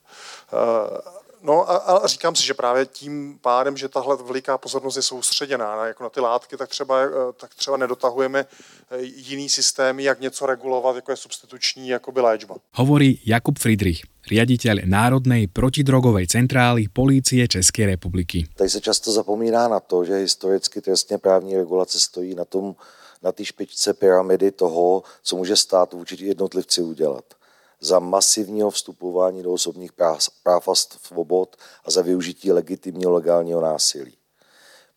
No 1.43 1.71
a, 1.71 1.77
a 1.77 2.07
říkám 2.07 2.35
si, 2.35 2.47
že 2.47 2.55
právě 2.55 2.87
tím 2.87 3.39
pádem, 3.43 3.77
že 3.77 3.89
tahle 3.89 4.17
veliká 4.17 4.59
pozornost 4.59 4.97
je 4.97 5.03
soustředěná 5.03 5.77
na, 5.77 5.87
jako 5.87 6.03
na 6.03 6.11
ty 6.11 6.21
látky, 6.21 6.57
tak 6.57 6.69
třeba, 6.69 7.03
eh, 7.03 7.09
tak 7.37 7.55
třeba 7.55 7.77
nedotahujeme 7.77 8.47
jiný 9.01 9.49
systémy, 9.49 10.03
jak 10.03 10.21
něco 10.21 10.47
regulovat, 10.47 10.97
jako 10.97 11.11
je 11.11 11.17
substituční 11.17 11.89
jakoby 11.89 12.21
léčba. 12.21 12.55
Hovorí 12.73 13.21
Jakub 13.27 13.59
Friedrich, 13.59 14.03
riaditeľ 14.27 14.87
Národnej 14.87 15.47
protidrogovej 15.47 16.27
centrály 16.27 16.91
Polície 16.91 17.49
České 17.49 17.87
republiky. 17.87 18.47
Tady 18.55 18.71
se 18.71 18.81
často 18.81 19.13
zapomíná 19.13 19.69
na 19.69 19.81
to, 19.81 20.05
že 20.05 20.15
historicky 20.15 20.81
trestně 20.81 21.19
právní 21.19 21.57
regulace 21.57 22.01
stojí 22.01 22.35
na 22.35 22.45
tom, 22.45 22.75
na 23.23 23.33
té 23.33 23.45
špičce 23.45 23.95
pyramidy 23.95 24.51
toho, 24.51 25.03
co 25.23 25.37
může 25.37 25.57
stát 25.57 25.93
vůči 25.93 26.25
jednotlivci 26.25 26.83
udělat. 26.83 27.25
Za 27.81 27.99
masivního 27.99 28.71
vstupování 28.71 29.43
do 29.43 29.53
osobních 29.53 29.93
práv, 29.93 30.69
a 30.69 30.75
svobod 30.75 31.57
a 31.85 31.91
za 31.91 32.03
využití 32.03 32.53
legitimního 32.53 33.13
legálního 33.13 33.61
násilí. 33.61 34.17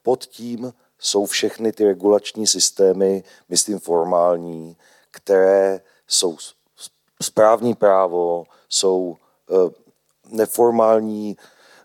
Pod 0.04 0.26
tím 0.26 0.74
jsou 1.00 1.26
všechny 1.26 1.72
ty 1.72 1.86
regulační 1.86 2.48
systémy, 2.48 3.24
myslím 3.50 3.80
formální, 3.80 4.78
které 5.12 5.82
jsou 6.08 6.38
správní 7.22 7.76
právo, 7.76 8.46
jsou 8.70 9.16
eh, 9.52 9.72
neformální 10.30 11.38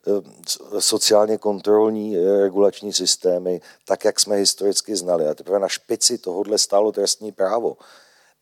eh, 0.06 0.80
sociálně 0.80 1.38
kontrolní 1.38 2.16
eh, 2.16 2.40
regulační 2.40 2.92
systémy, 2.92 3.60
tak, 3.84 4.04
jak 4.04 4.20
jsme 4.20 4.36
historicky 4.36 4.96
znali. 4.96 5.28
A 5.28 5.34
teprve 5.34 5.58
na 5.58 5.68
špici 5.68 6.18
tohohle 6.18 6.58
stálo 6.58 6.92
trestní 6.92 7.32
právo. 7.32 7.76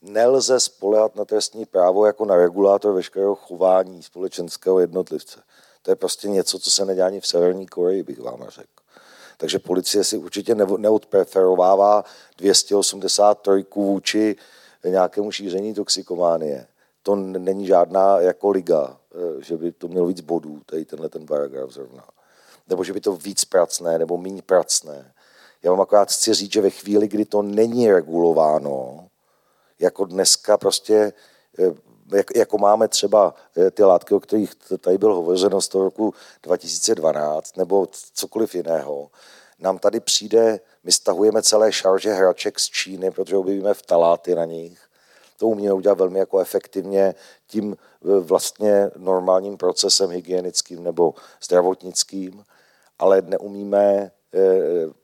Nelze 0.02 0.60
spolehat 0.60 1.16
na 1.16 1.24
trestní 1.24 1.66
právo 1.66 2.06
jako 2.06 2.24
na 2.24 2.36
regulátor 2.36 2.94
veškerého 2.94 3.34
chování 3.34 4.02
společenského 4.02 4.80
jednotlivce. 4.80 5.40
To 5.82 5.90
je 5.90 5.96
prostě 5.96 6.28
něco, 6.28 6.58
co 6.58 6.70
se 6.70 6.84
nedělá 6.84 7.06
ani 7.06 7.20
v 7.20 7.26
Severní 7.26 7.66
Koreji, 7.66 8.02
bych 8.02 8.20
vám 8.20 8.44
řekl. 8.48 8.82
Takže 9.36 9.58
policie 9.58 10.04
si 10.04 10.16
určitě 10.16 10.54
neodpreferovává 10.54 12.04
283 12.38 13.64
vůči 13.74 14.36
nějakému 14.84 15.32
šíření 15.32 15.74
toxikománie 15.74 16.66
to 17.02 17.16
není 17.16 17.66
žádná 17.66 18.20
jako 18.20 18.50
liga, 18.50 18.96
eh, 19.14 19.42
že 19.42 19.56
by 19.56 19.72
to 19.72 19.88
mělo 19.88 20.06
víc 20.06 20.20
bodů, 20.20 20.60
tady 20.66 20.84
tenhle 20.84 21.08
ten 21.08 21.26
paragraf 21.26 21.70
zrovna. 21.70 22.04
Nebo 22.68 22.84
že 22.84 22.92
by 22.92 23.00
to 23.00 23.16
víc 23.16 23.44
pracné, 23.44 23.98
nebo 23.98 24.18
méně 24.18 24.42
pracné. 24.42 25.12
Já 25.62 25.70
vám 25.70 25.80
akorát 25.80 26.08
chci 26.08 26.34
říct, 26.34 26.52
že 26.52 26.60
ve 26.60 26.70
chvíli, 26.70 27.08
kdy 27.08 27.24
to 27.24 27.42
není 27.42 27.92
regulováno, 27.92 29.08
jako 29.82 30.04
dneska 30.04 30.56
prostě, 30.56 31.12
eh, 31.58 32.22
jako 32.36 32.58
máme 32.58 32.88
třeba 32.88 33.34
eh, 33.56 33.70
ty 33.70 33.82
látky, 33.82 34.14
o 34.14 34.20
kterých 34.20 34.54
tady 34.80 34.98
bylo 34.98 35.14
hovořeno 35.14 35.60
z 35.60 35.68
toho 35.68 35.84
roku 35.84 36.14
2012, 36.42 37.56
nebo 37.56 37.88
cokoliv 38.12 38.54
jiného, 38.54 39.10
nám 39.58 39.78
tady 39.78 40.00
přijde, 40.00 40.60
my 40.84 40.92
stahujeme 40.92 41.42
celé 41.42 41.72
šarže 41.72 42.12
hraček 42.12 42.60
z 42.60 42.66
Číny, 42.66 43.10
protože 43.10 43.36
objevíme 43.36 43.74
vtaláty 43.74 44.34
na 44.34 44.44
nich 44.44 44.78
to 45.38 45.48
umíme 45.48 45.72
udělat 45.72 45.98
velmi 45.98 46.18
jako 46.18 46.40
efektivně 46.40 47.14
tím 47.46 47.72
e, 47.72 48.20
vlastně 48.20 48.90
normálním 48.96 49.56
procesem 49.56 50.10
hygienickým 50.10 50.84
nebo 50.84 51.14
zdravotnickým. 51.44 52.44
ale 52.98 53.22
neumíme, 53.22 54.10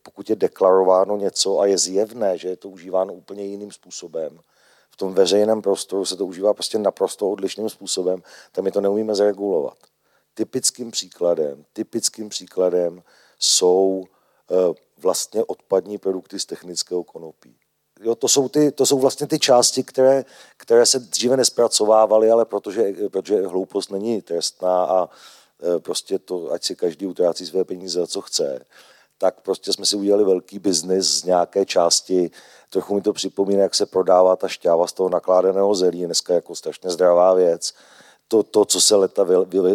pokud 0.03 0.31
je 0.31 0.37
deklarováno 0.37 1.17
něco 1.17 1.61
a 1.61 1.67
je 1.67 1.79
zjevné, 1.79 2.39
že 2.39 2.49
je 2.49 2.57
to 2.57 2.69
užíváno 2.69 3.15
úplně 3.15 3.45
jiným 3.45 3.73
způsobem, 3.73 4.41
tom 4.99 5.15
veřejném 5.15 5.63
prostoru 5.63 6.05
se 6.05 6.17
to 6.17 6.27
užívá 6.27 6.55
prostě 6.55 6.79
naprosto 6.79 7.31
odlišným 7.31 7.69
způsobem, 7.69 8.23
tam 8.53 8.65
my 8.65 8.71
to 8.71 8.81
neumíme 8.81 9.15
zregulovat. 9.15 9.79
Typickým 10.35 10.91
příkladem, 10.91 11.65
typickým 11.73 12.29
příkladem 12.29 13.03
jsou 13.39 14.05
vlastně 14.99 15.45
odpadní 15.45 15.99
produkty 15.99 16.39
z 16.39 16.47
technického 16.47 17.05
konopí. 17.05 17.57
Jo, 18.01 18.15
to, 18.15 18.29
jsou 18.29 18.49
ty, 18.49 18.73
to 18.73 18.87
jsou 18.87 18.99
vlastně 18.99 19.27
ty 19.27 19.39
části, 19.39 19.83
které, 19.83 20.25
které 20.57 20.87
se 20.87 20.99
dříve 20.99 21.37
nespracovávaly, 21.37 22.31
ale 22.31 22.45
protože, 22.45 22.93
protože 23.11 23.47
hloupost 23.47 23.91
není 23.91 24.23
trestná 24.23 24.85
a 24.85 25.09
e, 25.77 25.79
prostě 25.79 26.19
to, 26.19 26.53
ať 26.53 26.65
si 26.65 26.77
každý 26.77 27.07
utrácí 27.07 27.47
své 27.47 27.65
peníze, 27.65 28.07
co 28.07 28.21
chce, 28.21 28.65
tak 29.19 29.41
prostě 29.41 29.73
jsme 29.73 29.87
si 29.87 29.97
udělali 29.97 30.25
velký 30.25 30.59
biznis 30.59 31.21
z 31.21 31.25
nějaké 31.25 31.67
části. 31.67 32.31
Trochu 32.71 32.95
mi 32.95 33.01
to 33.01 33.13
připomíná, 33.13 33.63
jak 33.63 33.75
se 33.75 33.87
prodává 33.87 34.37
ta 34.37 34.49
šťáva 34.49 34.87
z 34.87 34.93
toho 34.93 35.09
nakládaného 35.09 35.75
zelí, 35.75 36.05
dneska 36.05 36.35
jako 36.35 36.55
strašně 36.55 36.91
zdravá 36.91 37.35
věc. 37.35 37.73
To, 38.29 38.43
to 38.43 38.65
co 38.65 38.81
se 38.81 38.97
leta 38.97 39.25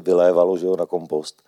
vylévalo 0.01 0.57
že 0.57 0.65
jo, 0.65 0.75
na 0.77 0.85
kompost 0.85 1.43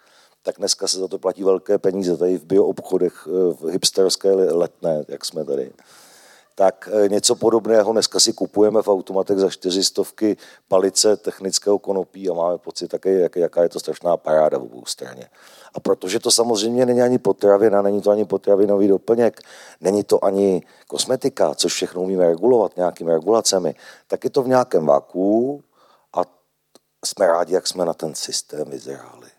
tak 0.45 0.55
dneska 0.57 0.87
se 0.87 0.99
za 0.99 1.07
to 1.07 1.19
platí 1.19 1.43
velké 1.43 1.77
peníze 1.77 2.17
tady 2.17 2.37
v 2.37 2.45
bioobchodech, 2.45 3.27
e, 3.27 3.53
v 3.53 3.69
hipsterské 3.71 4.31
letné, 4.33 5.05
jak 5.07 5.25
jsme 5.25 5.45
tady 5.45 5.71
tak 6.55 6.89
e, 6.91 7.09
něco 7.09 7.35
podobného 7.35 7.91
dneska 7.91 8.19
si 8.19 8.33
kupujeme 8.33 8.81
v 8.81 8.87
automatech 8.87 9.37
za 9.37 9.49
čtyřistovky 9.49 10.37
palice 10.67 11.17
technického 11.17 11.79
konopí 11.79 12.29
a 12.29 12.33
máme 12.33 12.57
pocit 12.57 12.87
také, 12.87 13.13
jak, 13.13 13.35
jaká 13.35 13.63
je 13.63 13.69
to 13.69 13.79
strašná 13.79 14.17
paráda 14.17 14.57
v 14.57 14.63
obou 14.63 14.85
straně. 14.85 15.29
A 15.73 15.79
protože 15.79 16.19
to 16.19 16.31
samozřejmě 16.31 16.85
není 16.85 17.01
ani 17.01 17.17
potravina, 17.17 17.81
není 17.81 18.01
to 18.01 18.11
ani 18.11 18.25
potravinový 18.25 18.87
doplněk, 18.87 19.41
není 19.81 20.03
to 20.03 20.25
ani 20.25 20.63
kosmetika, 20.87 21.55
což 21.55 21.73
všechno 21.73 22.01
umíme 22.01 22.27
regulovat 22.27 22.77
nějakými 22.77 23.11
regulacemi, 23.11 23.75
tak 24.07 24.23
je 24.23 24.29
to 24.29 24.43
v 24.43 24.47
nějakém 24.47 24.85
vaku 24.85 25.63
a 26.13 26.21
jsme 27.05 27.27
rádi, 27.27 27.53
jak 27.53 27.67
jsme 27.67 27.85
na 27.85 27.93
ten 27.93 28.15
systém 28.15 28.69
vyzráli. 28.69 29.29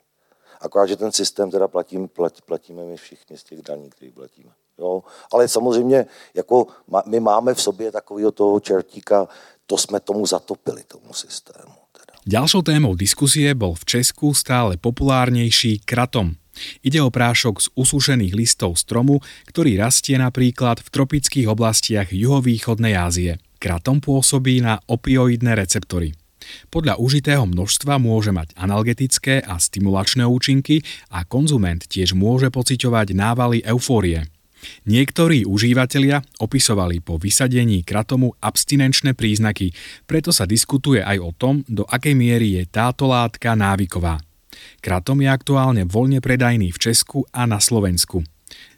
Akorát, 0.61 0.87
že 0.87 0.97
ten 0.97 1.13
systém 1.13 1.51
teda 1.51 1.69
platím, 1.69 2.09
plat, 2.09 2.41
platíme 2.43 2.85
my 2.85 2.97
všichni 2.97 3.39
z 3.39 3.45
těch 3.45 3.63
daní, 3.63 3.91
který 3.91 4.13
platíme. 4.13 4.51
Jo? 4.79 5.03
Ale 5.33 5.49
samozřejmě 5.49 6.07
jako 6.35 6.67
my 7.07 7.21
máme 7.21 7.55
v 7.55 7.63
sobě 7.63 7.93
takového 7.93 8.33
toho 8.33 8.61
čertíka, 8.61 9.29
to 9.67 9.79
jsme 9.79 10.01
tomu 10.01 10.27
zatopili, 10.27 10.83
tomu 10.89 11.13
systému. 11.13 11.75
Teda. 11.93 12.19
Ďalšou 12.27 12.63
témou 12.63 12.95
diskusie 12.95 13.55
bol 13.55 13.75
v 13.75 13.85
Česku 13.85 14.35
stále 14.35 14.77
populárnejší 14.77 15.83
kratom. 15.83 16.39
Ide 16.81 17.05
o 17.05 17.13
prášok 17.13 17.61
z 17.61 17.67
usušených 17.77 18.33
listov 18.33 18.81
stromu, 18.81 19.21
ktorý 19.53 19.77
rastie 19.77 20.17
napríklad 20.17 20.81
v 20.81 20.89
tropických 20.89 21.47
oblastiach 21.53 22.09
juhovýchodnej 22.15 22.97
Ázie. 22.97 23.37
Kratom 23.61 24.01
pôsobí 24.01 24.65
na 24.65 24.81
opioidné 24.89 25.53
receptory. 25.53 26.17
Podľa 26.71 27.03
užitého 27.03 27.43
množstva 27.43 27.99
môže 27.99 28.31
mať 28.31 28.55
analgetické 28.55 29.43
a 29.43 29.59
stimulačné 29.59 30.25
účinky 30.25 30.87
a 31.11 31.27
konzument 31.27 31.83
tiež 31.83 32.15
môže 32.15 32.55
pociťovať 32.55 33.19
návaly 33.19 33.67
eufórie. 33.67 34.31
Niektorí 34.87 35.45
užívateľia 35.47 36.23
opisovali 36.39 37.03
po 37.03 37.19
vysadení 37.19 37.83
kratomu 37.83 38.35
abstinenčné 38.39 39.13
príznaky, 39.19 39.73
preto 40.07 40.31
sa 40.31 40.47
diskutuje 40.47 41.03
aj 41.03 41.19
o 41.19 41.31
tom, 41.35 41.63
do 41.67 41.83
akej 41.89 42.15
miery 42.15 42.61
je 42.61 42.63
táto 42.71 43.11
látka 43.11 43.59
návyková. 43.59 44.23
Kratom 44.81 45.21
je 45.21 45.29
aktuálne 45.29 45.83
voľne 45.85 46.23
predajný 46.23 46.73
v 46.73 46.79
Česku 46.79 47.27
a 47.33 47.45
na 47.45 47.61
Slovensku. 47.61 48.25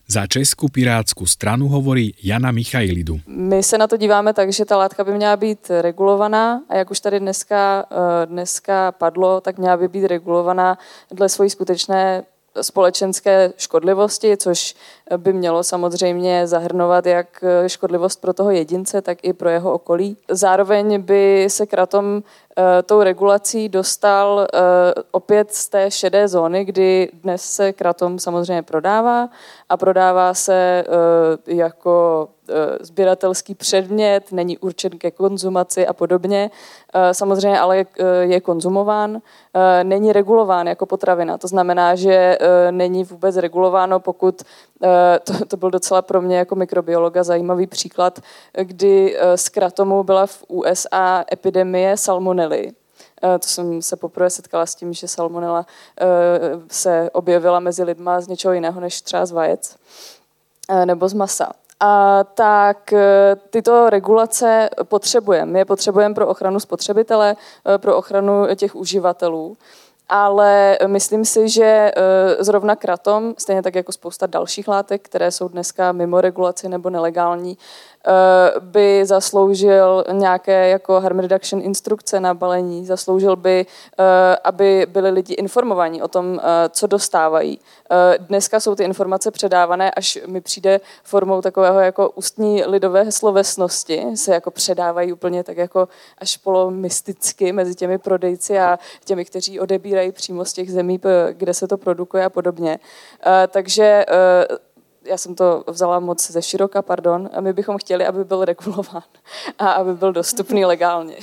Za 0.09 0.27
Česku 0.27 0.69
pirátskou 0.69 1.27
stranu 1.27 1.69
hovorí 1.69 2.15
Jana 2.23 2.51
Michailidu. 2.51 3.21
My 3.27 3.63
se 3.63 3.79
na 3.79 3.87
to 3.87 3.97
díváme 3.97 4.33
tak, 4.33 4.53
že 4.53 4.65
ta 4.65 4.77
látka 4.77 5.05
by 5.05 5.13
měla 5.15 5.37
být 5.37 5.71
regulovaná 5.81 6.63
a 6.69 6.77
jak 6.77 6.91
už 6.91 7.01
tady 7.01 7.21
dneska, 7.21 7.85
eh, 7.91 8.27
dneska 8.27 8.93
padlo, 8.93 9.41
tak 9.41 9.59
měla 9.59 9.77
by 9.77 9.89
být 9.89 10.05
regulovaná 10.05 10.79
dle 11.13 11.29
svojí 11.29 11.51
skutečné 11.51 12.25
společenské 12.63 13.53
škodlivosti, 13.57 14.37
což 14.37 14.75
by 15.17 15.33
mělo 15.33 15.63
samozřejmě 15.63 16.47
zahrnovat 16.47 17.07
jak 17.07 17.45
škodlivost 17.67 18.21
pro 18.21 18.33
toho 18.33 18.51
jedince, 18.51 19.03
tak 19.03 19.19
i 19.23 19.33
pro 19.33 19.49
jeho 19.49 19.73
okolí. 19.73 20.17
Zároveň 20.31 21.03
by 21.03 21.47
se 21.51 21.67
kratom 21.67 22.23
Eh, 22.59 22.83
tou 22.83 23.03
regulací 23.03 23.69
dostal 23.69 24.47
eh, 24.53 24.59
opět 25.11 25.55
z 25.55 25.69
té 25.69 25.91
šedé 25.91 26.29
zóny, 26.29 26.65
kdy 26.65 27.11
dnes 27.23 27.43
se 27.43 27.73
kratom 27.73 28.19
samozřejmě 28.19 28.63
prodává 28.63 29.29
a 29.69 29.77
prodává 29.77 30.35
se 30.35 30.85
eh, 30.87 31.55
jako 31.55 32.29
sběratelský 32.81 33.55
předmět, 33.55 34.33
není 34.33 34.59
určen 34.59 34.99
ke 34.99 35.11
konzumaci 35.11 35.87
a 35.87 35.93
podobně. 35.93 36.51
Samozřejmě 37.13 37.61
ale 37.61 37.85
je 38.21 38.41
konzumován, 38.41 39.21
není 39.83 40.13
regulován 40.13 40.67
jako 40.67 40.87
potravina. 40.87 41.39
To 41.39 41.49
znamená, 41.49 41.95
že 41.95 42.39
není 42.71 43.05
vůbec 43.05 43.37
regulováno, 43.37 44.01
pokud 44.01 44.43
to, 45.25 45.45
to 45.47 45.57
byl 45.57 45.71
docela 45.71 46.03
pro 46.03 46.23
mě 46.23 46.39
jako 46.39 46.55
mikrobiologa 46.55 47.23
zajímavý 47.23 47.67
příklad, 47.67 48.19
kdy 48.63 49.19
z 49.35 49.49
kratomu 49.49 50.05
byla 50.05 50.27
v 50.27 50.45
USA 50.49 51.25
epidemie 51.33 51.97
salmonely. 51.97 52.73
Eh, 53.23 53.39
to 53.39 53.49
jsem 53.49 53.83
se 53.83 53.97
poprvé 53.97 54.31
setkala 54.31 54.67
s 54.67 54.75
tím, 54.75 54.93
že 54.93 55.09
salmonella 55.09 55.67
eh, 56.01 56.07
se 56.71 57.11
objevila 57.13 57.61
mezi 57.61 57.83
lidma 57.83 58.21
z 58.21 58.29
něčeho 58.29 58.55
jiného 58.55 58.81
než 58.81 59.01
třeba 59.01 59.27
z 59.27 59.33
vajec 59.33 59.77
eh, 60.69 60.87
nebo 60.87 61.09
z 61.09 61.13
masa. 61.13 61.53
A 61.81 62.25
tak 62.25 62.95
tyto 63.51 63.91
regulace 63.91 64.71
potřebujeme. 64.83 65.53
My 65.53 65.59
je 65.59 65.65
potřebujeme 65.65 66.15
pro 66.15 66.29
ochranu 66.29 66.61
spotřebitele, 66.61 67.37
pro 67.77 67.97
ochranu 67.97 68.47
těch 68.57 68.77
uživatelů 68.77 69.57
ale 70.09 70.79
myslím 70.87 71.25
si, 71.25 71.49
že 71.49 71.93
zrovna 72.39 72.77
kratom, 72.77 73.35
stejně 73.39 73.63
tak 73.63 73.75
jako 73.75 73.93
spousta 73.93 74.27
dalších 74.27 74.69
látek, 74.69 75.03
které 75.03 75.31
jsou 75.31 75.49
dneska 75.49 75.93
mimo 75.93 76.21
regulaci 76.21 76.69
nebo 76.69 76.91
nelegální, 76.91 77.59
Eh, 77.98 77.98
by 78.61 79.07
zasloužil 79.07 80.05
nějaké 80.13 80.69
jako 80.69 81.01
harm 81.01 81.19
reduction 81.19 81.63
instrukce 81.63 82.21
na 82.21 82.35
balení, 82.35 82.87
zasloužil 82.87 83.37
by, 83.37 83.67
eh, 83.99 84.37
aby 84.45 84.87
byli 84.89 85.11
lidi 85.11 85.35
informovaní 85.35 86.03
o 86.03 86.09
tom, 86.09 86.41
eh, 86.43 86.69
co 86.69 86.87
dostávají. 86.87 87.61
Dneska 88.19 88.61
jsou 88.61 88.75
ty 88.75 88.85
informace 88.85 89.31
předávané, 89.31 89.91
až 89.91 90.19
mi 90.27 90.41
přijde 90.41 90.81
formou 91.03 91.43
takového 91.43 91.81
jako 91.81 92.11
ústní 92.11 92.65
lidové 92.65 93.13
slovesnosti, 93.13 94.07
se 94.15 94.35
jako 94.35 94.51
předávají 94.51 95.13
úplně 95.13 95.45
tak 95.45 95.57
jako 95.57 95.89
až 96.19 96.37
polomysticky 96.37 97.53
mezi 97.53 97.75
těmi 97.75 97.99
prodejci 97.99 98.59
a 98.59 98.79
těmi, 99.05 99.25
kteří 99.25 99.61
odebírají 99.61 100.13
přímo 100.13 100.45
z 100.45 100.53
těch 100.53 100.73
zemí, 100.73 101.01
kde 101.33 101.55
se 101.55 101.69
to 101.69 101.77
produkuje 101.77 102.25
a 102.25 102.31
podobně. 102.31 102.79
Takže 103.49 104.05
já 105.09 105.19
jsem 105.19 105.35
to 105.35 105.65
vzala 105.67 106.01
moc 106.01 106.31
ze 106.31 106.43
široka, 106.43 106.83
pardon, 106.83 107.31
a 107.33 107.41
my 107.41 107.53
bychom 107.53 107.79
chtěli, 107.79 108.07
aby 108.07 108.25
byl 108.25 108.45
regulován 108.45 109.03
a 109.59 109.71
aby 109.71 109.95
byl 109.95 110.13
dostupný 110.13 110.65
legálně. 110.65 111.15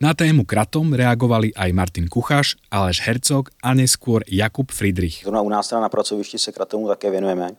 Na 0.00 0.14
tému 0.14 0.44
kratom 0.44 0.92
reagovali 0.92 1.54
aj 1.54 1.72
Martin 1.72 2.08
Kuchaš, 2.08 2.56
Aleš 2.70 3.00
Hercog 3.00 3.48
a 3.62 3.74
neskôr 3.74 4.22
Jakub 4.28 4.72
Friedrich. 4.72 5.26
u 5.26 5.48
nás 5.48 5.68
teda 5.68 5.80
na 5.80 5.88
pracovišti 5.88 6.38
se 6.38 6.52
kratomu 6.52 6.88
také 6.88 7.10
věnujeme. 7.10 7.50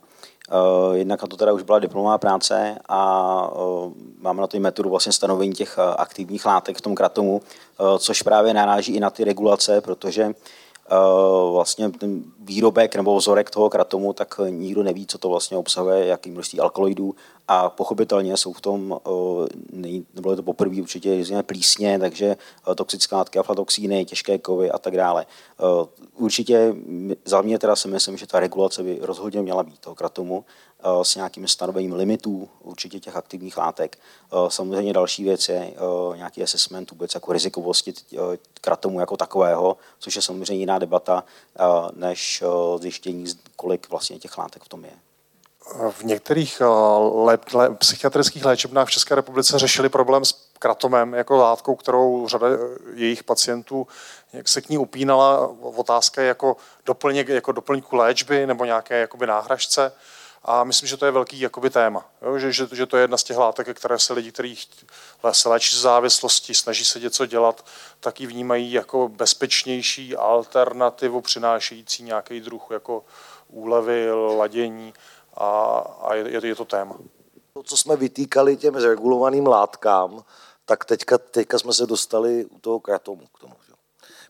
Uh, 0.52 0.96
jednak 0.96 1.22
na 1.22 1.28
to 1.28 1.38
teda 1.38 1.54
už 1.54 1.64
byla 1.64 1.80
diplomová 1.80 2.18
práce 2.18 2.78
a 2.90 3.02
uh, 3.50 3.94
máme 4.20 4.42
na 4.42 4.48
to 4.48 4.60
metodu 4.60 4.90
vlastně 4.90 5.12
stanovení 5.12 5.54
těch 5.54 5.78
uh, 5.78 5.84
aktivních 5.98 6.46
látek 6.46 6.78
v 6.78 6.82
tom 6.82 6.96
kratomu, 6.96 7.42
což 8.00 8.22
právě 8.22 8.54
naráží 8.54 8.94
i 8.94 9.00
na 9.00 9.10
ty 9.10 9.24
regulace, 9.24 9.82
protože 9.82 10.34
Eh, 10.92 11.52
vlastně 11.52 11.90
ten 11.90 12.24
výrobek 12.46 12.96
nebo 12.96 13.18
vzorek 13.18 13.50
toho 13.50 13.70
kratomu, 13.70 14.14
tak 14.14 14.40
nikdo 14.50 14.84
neví, 14.84 15.06
co 15.08 15.18
to 15.18 15.30
vlastně 15.30 15.58
obsahuje, 15.58 16.06
jaký 16.06 16.32
množství 16.32 16.60
alkaloidů 16.60 17.16
a 17.48 17.70
pochopitelně 17.70 18.38
jsou 18.38 18.54
v 18.54 18.62
tom, 18.62 19.00
eh, 19.08 19.48
nebylo 20.14 20.36
to 20.36 20.44
poprvé 20.44 20.82
určitě 20.82 21.18
různé 21.18 21.44
plísně, 21.44 22.00
takže 22.00 22.26
eh, 22.72 22.76
toxická 22.76 23.18
látky, 23.18 23.40
aflatoxíny, 23.40 24.06
těžké 24.06 24.38
kovy 24.38 24.72
a 24.72 24.78
tak 24.78 24.96
dále. 24.96 25.26
Určitě 26.18 26.76
za 27.26 27.42
mě 27.42 27.60
teda 27.60 27.76
si 27.76 27.88
myslím, 27.88 28.18
že 28.18 28.28
ta 28.28 28.40
regulace 28.40 28.84
by 28.84 29.00
rozhodně 29.02 29.42
měla 29.42 29.64
být 29.64 29.80
toho 29.80 29.96
kratomu, 29.96 30.46
Eh, 30.86 31.06
s 31.06 31.16
nějakým 31.16 31.48
stanovením 31.48 31.94
limitů 31.94 32.50
určitě 32.64 33.00
těch 33.00 33.16
aktivních 33.16 33.58
látek. 33.58 33.98
Eh, 33.98 34.36
samozřejmě 34.48 34.94
další 34.94 35.24
věc 35.24 35.50
je 35.50 35.56
eh, 35.56 36.18
nějaký 36.18 36.44
assessment 36.44 36.92
vůbec 36.92 37.14
jako 37.14 37.34
rizikovosti 37.34 37.94
kratomu 38.62 39.00
jako 39.00 39.18
takového, 39.18 39.78
což 40.00 40.16
je 40.16 40.22
samozřejmě 40.22 40.56
jiná 40.56 40.80
debata, 40.80 41.24
než 41.94 42.35
zjištění, 42.78 43.26
kolik 43.56 43.90
vlastně 43.90 44.20
těch 44.20 44.38
látek 44.38 44.64
v 44.64 44.70
tom 44.70 44.86
je. 44.86 44.92
v 45.92 46.04
některých 46.04 46.62
le, 47.26 47.38
le, 47.54 47.76
psychiatrických 47.76 48.46
léčebnách 48.46 48.88
v 48.88 48.92
České 48.92 49.16
republice 49.16 49.60
řešili 49.60 49.90
problém 49.90 50.26
s 50.26 50.46
kratomem 50.60 51.14
jako 51.14 51.36
látkou, 51.36 51.76
kterou 51.76 52.28
řada 52.28 52.48
jejich 52.94 53.24
pacientů 53.24 53.88
jak 54.36 54.48
se 54.48 54.62
k 54.62 54.70
ní 54.70 54.78
upínala. 54.78 55.48
Otázka 55.62 56.22
je 56.22 56.28
jako, 56.28 56.58
doplněk, 56.86 57.28
jako 57.28 57.52
doplňku 57.52 57.96
léčby 57.96 58.48
nebo 58.48 58.66
nějaké 58.66 59.00
jakoby 59.00 59.28
náhražce. 59.28 59.92
A 60.48 60.64
myslím, 60.64 60.90
že 60.90 60.98
to 60.98 61.06
je 61.06 61.12
velký 61.12 61.40
jakoby 61.40 61.70
téma. 61.70 62.06
Jo? 62.22 62.38
Že, 62.40 62.52
že, 62.52 62.68
že, 62.72 62.86
to 62.86 62.98
je 62.98 63.04
jedna 63.04 63.18
z 63.18 63.24
těch 63.24 63.38
látek, 63.38 63.78
které 63.78 64.00
se 64.00 64.14
lidi, 64.14 64.32
kteří 64.32 64.58
se 65.32 65.50
léčí 65.50 65.76
z 65.76 65.80
závislosti, 65.80 66.54
snaží 66.54 66.86
se 66.86 67.00
něco 67.00 67.26
dělat, 67.26 67.66
tak 68.00 68.22
ji 68.22 68.28
vnímají 68.28 68.72
jako 68.72 69.10
bezpečnější 69.10 70.16
alternativu 70.16 71.22
přinášející 71.22 72.04
nějaký 72.04 72.42
druh 72.42 72.68
jako 72.72 73.06
úlevy, 73.48 74.12
ladění 74.12 74.94
a, 75.34 75.78
a 76.02 76.14
je, 76.14 76.48
je 76.48 76.56
to 76.56 76.66
téma. 76.66 76.98
To, 77.54 77.64
co 77.64 77.78
jsme 77.78 77.96
vytýkali 77.96 78.58
těm 78.58 78.80
zregulovaným 78.80 79.48
látkám, 79.48 80.24
tak 80.66 80.86
teďka, 80.86 81.18
teďka 81.18 81.60
jsme 81.60 81.74
se 81.74 81.86
dostali 81.86 82.46
u 82.46 82.60
toho 82.60 82.80
kratomu 82.80 83.26
k 83.36 83.40
tomu. 83.40 83.56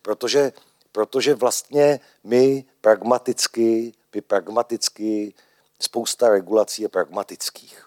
Protože, 0.01 0.51
protože 0.91 1.33
vlastně 1.33 1.99
my 2.23 2.65
pragmaticky, 2.81 3.93
my 4.15 4.21
pragmaticky 4.21 5.33
spousta 5.79 6.29
regulací 6.29 6.81
je 6.81 6.89
pragmatických. 6.89 7.85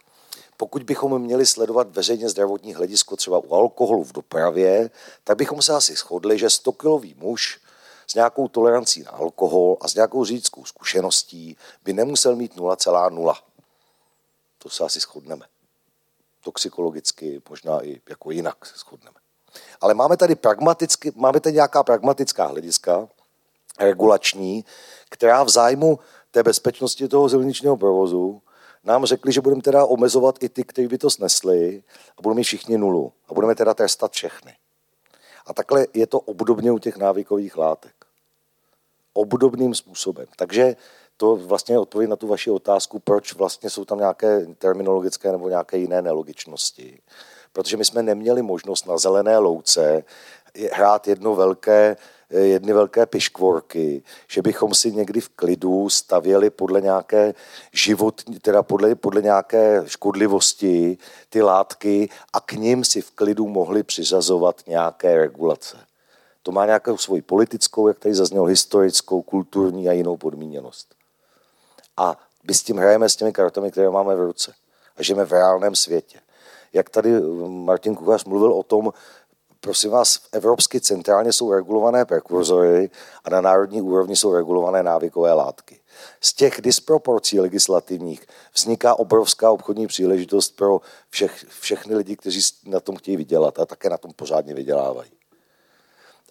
Pokud 0.56 0.82
bychom 0.82 1.22
měli 1.22 1.46
sledovat 1.46 1.88
veřejně 1.90 2.28
zdravotní 2.28 2.74
hledisko 2.74 3.16
třeba 3.16 3.38
u 3.38 3.54
alkoholu 3.54 4.04
v 4.04 4.12
dopravě, 4.12 4.90
tak 5.24 5.36
bychom 5.36 5.62
se 5.62 5.72
asi 5.72 5.94
shodli, 5.94 6.38
že 6.38 6.46
100-kilový 6.46 7.14
muž 7.16 7.60
s 8.06 8.14
nějakou 8.14 8.48
tolerancí 8.48 9.02
na 9.02 9.10
alkohol 9.10 9.76
a 9.80 9.88
s 9.88 9.94
nějakou 9.94 10.24
řidičskou 10.24 10.64
zkušeností 10.64 11.56
by 11.84 11.92
nemusel 11.92 12.36
mít 12.36 12.56
0,0. 12.56 13.34
To 14.58 14.70
se 14.70 14.84
asi 14.84 15.00
shodneme. 15.00 15.46
Toxikologicky, 16.44 17.42
možná 17.48 17.84
i 17.84 18.00
jako 18.08 18.30
jinak 18.30 18.66
se 18.66 18.72
shodneme. 18.76 19.16
Ale 19.80 19.94
máme 19.94 20.16
tady, 20.16 20.34
pragmaticky, 20.34 21.12
máme 21.16 21.40
tady 21.40 21.54
nějaká 21.54 21.82
pragmatická 21.82 22.46
hlediska, 22.46 23.08
regulační, 23.78 24.64
která 25.08 25.42
v 25.42 25.48
zájmu 25.48 25.98
té 26.38 26.42
bezpečnosti 26.42 27.08
toho 27.08 27.28
silničního 27.28 27.76
provozu 27.76 28.42
nám 28.84 29.04
řekli, 29.04 29.32
že 29.32 29.40
budeme 29.40 29.62
teda 29.62 29.84
omezovat 29.84 30.42
i 30.42 30.48
ty, 30.48 30.64
kteří 30.64 30.88
by 30.88 30.98
to 30.98 31.10
snesli 31.10 31.82
a 32.18 32.22
budeme 32.22 32.38
mít 32.38 32.44
všichni 32.44 32.78
nulu 32.78 33.12
a 33.28 33.34
budeme 33.34 33.54
teda 33.54 33.74
trestat 33.74 34.12
všechny. 34.12 34.54
A 35.46 35.54
takhle 35.54 35.86
je 35.94 36.06
to 36.06 36.20
obdobně 36.20 36.72
u 36.72 36.78
těch 36.78 36.96
návykových 36.96 37.56
látek. 37.56 37.94
Obdobným 39.12 39.74
způsobem. 39.74 40.26
Takže 40.36 40.76
to 41.16 41.36
vlastně 41.36 41.74
je 41.74 41.78
odpověď 41.78 42.10
na 42.10 42.16
tu 42.16 42.26
vaši 42.26 42.50
otázku, 42.50 42.98
proč 42.98 43.34
vlastně 43.34 43.70
jsou 43.70 43.84
tam 43.84 43.98
nějaké 43.98 44.46
terminologické 44.58 45.32
nebo 45.32 45.48
nějaké 45.48 45.78
jiné 45.78 46.02
nelogičnosti. 46.02 47.00
Protože 47.52 47.76
my 47.76 47.84
jsme 47.84 48.02
neměli 48.02 48.42
možnost 48.42 48.86
na 48.86 48.98
zelené 48.98 49.38
louce 49.38 50.04
hrát 50.72 51.08
jedno 51.08 51.34
velké 51.34 51.96
jedny 52.30 52.72
velké 52.72 53.06
piškvorky, 53.06 54.02
že 54.28 54.42
bychom 54.42 54.74
si 54.74 54.92
někdy 54.92 55.20
v 55.20 55.28
klidu 55.28 55.88
stavěli 55.88 56.50
podle 56.50 56.80
nějaké 56.80 57.34
život, 57.72 58.22
teda 58.42 58.62
podle, 58.62 58.94
podle 58.94 59.22
nějaké 59.22 59.82
škodlivosti 59.86 60.98
ty 61.28 61.42
látky 61.42 62.08
a 62.32 62.40
k 62.40 62.52
ním 62.52 62.84
si 62.84 63.00
v 63.00 63.10
klidu 63.10 63.48
mohli 63.48 63.82
přiřazovat 63.82 64.62
nějaké 64.66 65.16
regulace. 65.16 65.76
To 66.42 66.52
má 66.52 66.66
nějakou 66.66 66.96
svoji 66.96 67.22
politickou, 67.22 67.88
jak 67.88 67.98
tady 67.98 68.14
zaznělo, 68.14 68.46
historickou, 68.46 69.22
kulturní 69.22 69.88
a 69.88 69.92
jinou 69.92 70.16
podmíněnost. 70.16 70.94
A 71.96 72.16
my 72.48 72.54
s 72.54 72.62
tím 72.62 72.76
hrajeme 72.76 73.08
s 73.08 73.16
těmi 73.16 73.32
kartami, 73.32 73.70
které 73.70 73.90
máme 73.90 74.16
v 74.16 74.20
ruce. 74.20 74.54
A 74.96 75.02
žijeme 75.02 75.24
v 75.24 75.32
reálném 75.32 75.74
světě. 75.74 76.20
Jak 76.72 76.90
tady 76.90 77.20
Martin 77.48 77.94
Kuchař 77.94 78.24
mluvil 78.24 78.52
o 78.52 78.62
tom, 78.62 78.92
prosím 79.60 79.90
vás, 79.90 80.20
evropsky 80.32 80.80
centrálně 80.80 81.32
jsou 81.32 81.52
regulované 81.52 82.04
prekurzory 82.04 82.90
a 83.24 83.30
na 83.30 83.40
národní 83.40 83.82
úrovni 83.82 84.16
jsou 84.16 84.34
regulované 84.34 84.82
návykové 84.82 85.32
látky. 85.32 85.80
Z 86.20 86.32
těch 86.32 86.60
disproporcí 86.60 87.40
legislativních 87.40 88.26
vzniká 88.54 88.94
obrovská 88.94 89.50
obchodní 89.50 89.86
příležitost 89.86 90.56
pro 90.56 90.80
všech, 91.10 91.44
všechny 91.60 91.94
lidi, 91.94 92.16
kteří 92.16 92.40
na 92.66 92.80
tom 92.80 92.96
chtějí 92.96 93.16
vydělat 93.16 93.58
a 93.58 93.66
také 93.66 93.90
na 93.90 93.98
tom 93.98 94.12
pořádně 94.16 94.54
vydělávají. 94.54 95.17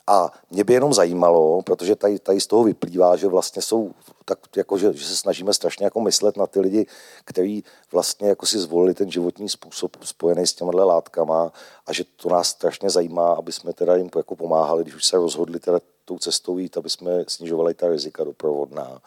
A 0.08 0.32
mě 0.52 0.64
by 0.64 0.74
jenom 0.74 0.94
zajímalo, 0.94 1.62
protože 1.62 1.96
tady, 1.96 2.20
tady 2.20 2.42
z 2.42 2.48
toho 2.48 2.64
vyplývá, 2.64 3.16
že 3.16 3.28
vlastně 3.28 3.62
jsou 3.62 3.92
tak 4.26 4.40
jako, 4.56 4.78
že, 4.78 4.94
že 4.94 5.06
se 5.06 5.16
snažíme 5.16 5.54
strašně 5.54 5.86
jako 5.86 6.02
myslet 6.02 6.38
na 6.38 6.48
ty 6.48 6.60
lidi, 6.60 6.86
kteří 7.26 7.64
vlastně 7.92 8.30
jako 8.30 8.46
si 8.46 8.60
zvolili 8.60 8.94
ten 8.94 9.12
životní 9.12 9.50
způsob 9.50 9.98
spojený 10.04 10.48
s 10.48 10.54
těmihle 10.54 10.84
látkama 10.84 11.52
a 11.86 11.94
že 11.94 12.04
to 12.16 12.30
nás 12.30 12.48
strašně 12.48 12.90
zajímá, 12.90 13.34
aby 13.34 13.52
jsme 13.52 13.74
teda 13.74 13.96
jim 13.96 14.10
jako 14.16 14.36
pomáhali, 14.36 14.84
když 14.84 14.96
už 14.96 15.06
se 15.06 15.18
rozhodli 15.18 15.60
teda 15.60 15.80
tou 16.06 16.20
cestou 16.20 16.58
jít, 16.58 16.78
aby 16.78 16.90
jsme 16.90 17.12
snižovali 17.28 17.74
ta 17.74 17.88
rizika 17.88 18.24
doprovodná. 18.24 19.02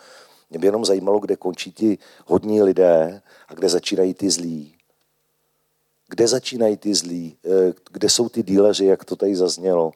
Mě 0.50 0.58
by 0.58 0.66
jenom 0.66 0.84
zajímalo, 0.84 1.18
kde 1.18 1.36
končí 1.36 1.72
ti 1.72 1.98
hodní 2.26 2.62
lidé 2.62 3.22
a 3.48 3.54
kde 3.54 3.68
začínají 3.68 4.14
ty 4.14 4.30
zlí. 4.30 4.74
Kde 6.08 6.28
začínají 6.28 6.76
ty 6.76 6.94
zlí? 6.94 7.36
Eh, 7.44 7.72
kde 7.90 8.08
jsou 8.08 8.28
ty 8.28 8.42
díleři, 8.42 8.84
jak 8.84 9.04
to 9.04 9.16
tady 9.16 9.36
zaznělo? 9.36 9.92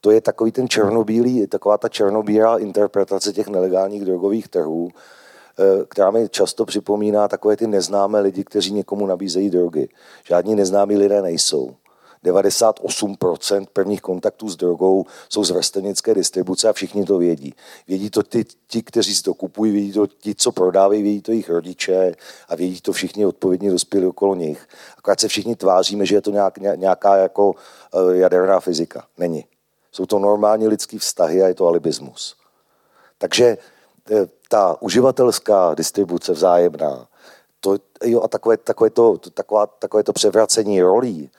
To 0.00 0.10
je 0.10 0.20
takový 0.20 0.52
ten 0.52 0.68
černobílý, 0.68 1.46
taková 1.46 1.78
ta 1.78 1.88
černobílá 1.88 2.58
interpretace 2.58 3.32
těch 3.32 3.48
nelegálních 3.48 4.04
drogových 4.04 4.48
trhů, 4.48 4.88
eh, 4.90 5.84
která 5.88 6.10
mi 6.10 6.28
často 6.28 6.64
připomíná 6.64 7.28
takové 7.28 7.56
ty 7.56 7.66
neznámé 7.66 8.20
lidi, 8.20 8.44
kteří 8.44 8.72
někomu 8.72 9.06
nabízejí 9.06 9.50
drogy. 9.50 9.88
Žádní 10.24 10.54
neznámí 10.54 10.96
lidé 10.96 11.22
nejsou. 11.22 11.74
98% 12.26 13.66
prvních 13.72 14.00
kontaktů 14.00 14.48
s 14.48 14.56
drogou 14.56 15.04
jsou 15.28 15.44
z 15.44 15.50
vrstevnické 15.50 16.14
distribuce 16.14 16.68
a 16.68 16.72
všichni 16.72 17.04
to 17.04 17.18
vědí. 17.18 17.54
Vědí 17.88 18.10
to 18.10 18.22
ty, 18.22 18.44
ti, 18.66 18.82
kteří 18.82 19.14
si 19.14 19.22
to 19.22 19.34
kupují, 19.34 19.72
vědí 19.72 19.92
to 19.92 20.06
ti, 20.06 20.34
co 20.34 20.52
prodávají, 20.52 21.02
vědí 21.02 21.22
to 21.22 21.30
jejich 21.30 21.50
rodiče 21.50 22.14
a 22.48 22.54
vědí 22.56 22.80
to 22.80 22.92
všichni 22.92 23.26
odpovědní 23.26 23.70
dospělí 23.70 24.06
okolo 24.06 24.34
nich. 24.34 24.68
Akorát 24.98 25.20
se 25.20 25.28
všichni 25.28 25.56
tváříme, 25.56 26.06
že 26.06 26.14
je 26.14 26.20
to 26.20 26.30
nějak, 26.30 26.58
nějaká 26.58 27.16
jako 27.16 27.54
eh, 27.94 28.16
jaderná 28.16 28.60
fyzika. 28.60 29.04
Není. 29.18 29.44
Jsou 29.96 30.06
to 30.06 30.18
normální 30.18 30.68
lidský 30.68 30.98
vztahy 30.98 31.42
a 31.42 31.48
je 31.48 31.54
to 31.54 31.66
alibismus. 31.66 32.36
Takže 33.18 33.58
eh, 34.10 34.26
ta 34.48 34.76
uživatelská 34.82 35.74
distribuce 35.74 36.32
vzájemná, 36.32 37.08
to, 37.60 37.78
jo, 38.04 38.22
a 38.22 38.28
takové, 38.28 38.56
takové, 38.56 38.90
to, 38.90 39.18
taková, 39.18 39.66
takové 39.66 40.02
to 40.02 40.12
převracení 40.12 40.82
rolí, 40.82 41.30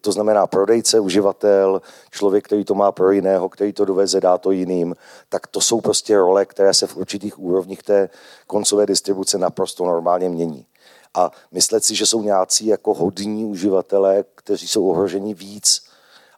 to 0.00 0.12
znamená 0.12 0.46
prodejce, 0.46 1.00
uživatel, 1.00 1.82
člověk, 2.10 2.44
který 2.44 2.64
to 2.64 2.74
má 2.74 2.92
pro 2.92 3.10
jiného, 3.10 3.48
který 3.48 3.72
to 3.72 3.84
doveze, 3.84 4.20
dá 4.20 4.38
to 4.38 4.50
jiným, 4.50 4.94
tak 5.28 5.46
to 5.46 5.60
jsou 5.60 5.80
prostě 5.80 6.16
role, 6.16 6.46
které 6.46 6.74
se 6.74 6.86
v 6.86 6.96
určitých 6.96 7.38
úrovních 7.38 7.82
té 7.82 8.08
koncové 8.46 8.86
distribuce 8.86 9.38
naprosto 9.38 9.84
normálně 9.84 10.28
mění. 10.28 10.66
A 11.14 11.30
myslet 11.52 11.84
si, 11.84 11.94
že 11.94 12.06
jsou 12.06 12.22
nějací 12.22 12.66
jako 12.66 12.94
hodní 12.94 13.44
uživatelé, 13.44 14.24
kteří 14.34 14.68
jsou 14.68 14.88
ohroženi 14.88 15.34
víc 15.34 15.95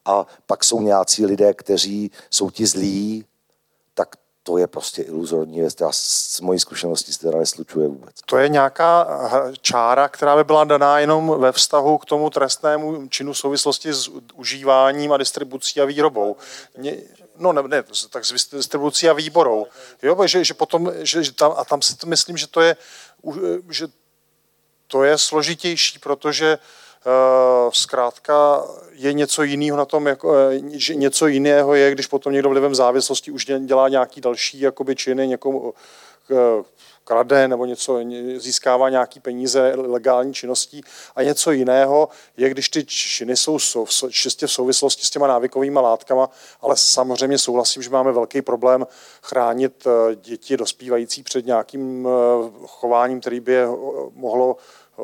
a 0.08 0.26
pak 0.46 0.64
jsou 0.64 0.82
nějací 0.82 1.26
lidé, 1.26 1.54
kteří 1.54 2.10
jsou 2.30 2.50
ti 2.50 2.66
zlí, 2.66 3.24
tak 3.94 4.16
to 4.42 4.58
je 4.58 4.66
prostě 4.66 5.02
iluzorní 5.02 5.60
věc, 5.60 5.74
která 5.74 5.90
z 5.92 6.40
mojí 6.40 6.58
zkušenosti 6.58 7.12
se 7.12 7.18
teda 7.18 7.38
neslučuje 7.38 7.88
vůbec. 7.88 8.14
To 8.26 8.36
je 8.36 8.48
nějaká 8.48 9.06
čára, 9.60 10.08
která 10.08 10.36
by 10.36 10.44
byla 10.44 10.64
daná 10.64 10.98
jenom 10.98 11.34
ve 11.40 11.52
vztahu 11.52 11.98
k 11.98 12.04
tomu 12.04 12.30
trestnému 12.30 13.08
činu 13.08 13.34
souvislosti 13.34 13.92
s 13.92 14.10
užíváním 14.34 15.12
a 15.12 15.16
distribucí 15.16 15.80
a 15.80 15.84
výrobou. 15.84 16.36
No 17.36 17.52
ne, 17.52 17.62
ne 17.62 17.84
tak 18.10 18.24
s 18.24 18.50
distribucí 18.52 19.08
a 19.08 19.12
výborou. 19.12 19.66
Jo, 20.02 20.26
že, 20.26 20.44
že 20.44 20.54
potom, 20.54 20.92
že, 20.98 21.24
že 21.24 21.32
tam, 21.32 21.52
a 21.56 21.64
tam 21.64 21.82
si 21.82 21.94
myslím, 22.06 22.36
že 22.36 22.46
to 22.46 22.60
je, 22.60 22.76
že 23.70 23.86
to 24.86 25.02
je 25.02 25.18
složitější, 25.18 25.98
protože 25.98 26.58
Eh, 26.58 26.87
zkrátka 27.72 28.64
je 28.92 29.12
něco 29.12 29.42
jiného 29.42 29.78
na 29.78 29.84
tom, 29.84 30.06
jako, 30.06 30.34
eh, 30.34 30.60
že 30.70 30.94
něco 30.94 31.26
jiného 31.26 31.74
je, 31.74 31.90
když 31.90 32.06
potom 32.06 32.32
někdo 32.32 32.48
vlivem 32.48 32.74
závislosti 32.74 33.30
už 33.30 33.46
dělá 33.58 33.88
nějaký 33.88 34.20
další 34.20 34.60
jakoby, 34.60 34.96
činy, 34.96 35.28
někomu 35.28 35.74
eh, 36.30 36.64
krade 37.04 37.48
nebo 37.48 37.64
něco, 37.64 38.00
získává 38.36 38.88
nějaký 38.88 39.20
peníze 39.20 39.72
legální 39.76 40.34
činností. 40.34 40.80
A 41.16 41.22
něco 41.22 41.50
jiného 41.50 42.08
je, 42.36 42.50
když 42.50 42.68
ty 42.68 42.84
činy 42.84 43.36
jsou 43.36 43.58
čistě 44.10 44.46
v 44.46 44.52
souvislosti 44.52 45.06
s 45.06 45.10
těma 45.10 45.26
návykovými 45.26 45.80
látkama, 45.80 46.30
ale 46.60 46.76
samozřejmě 46.76 47.38
souhlasím, 47.38 47.82
že 47.82 47.90
máme 47.90 48.12
velký 48.12 48.42
problém 48.42 48.86
chránit 49.22 49.86
děti 50.14 50.56
dospívající 50.56 51.22
před 51.22 51.46
nějakým 51.46 52.08
chováním, 52.66 53.20
který 53.20 53.40
by 53.40 53.52
je 53.52 53.66
mohlo 54.14 54.56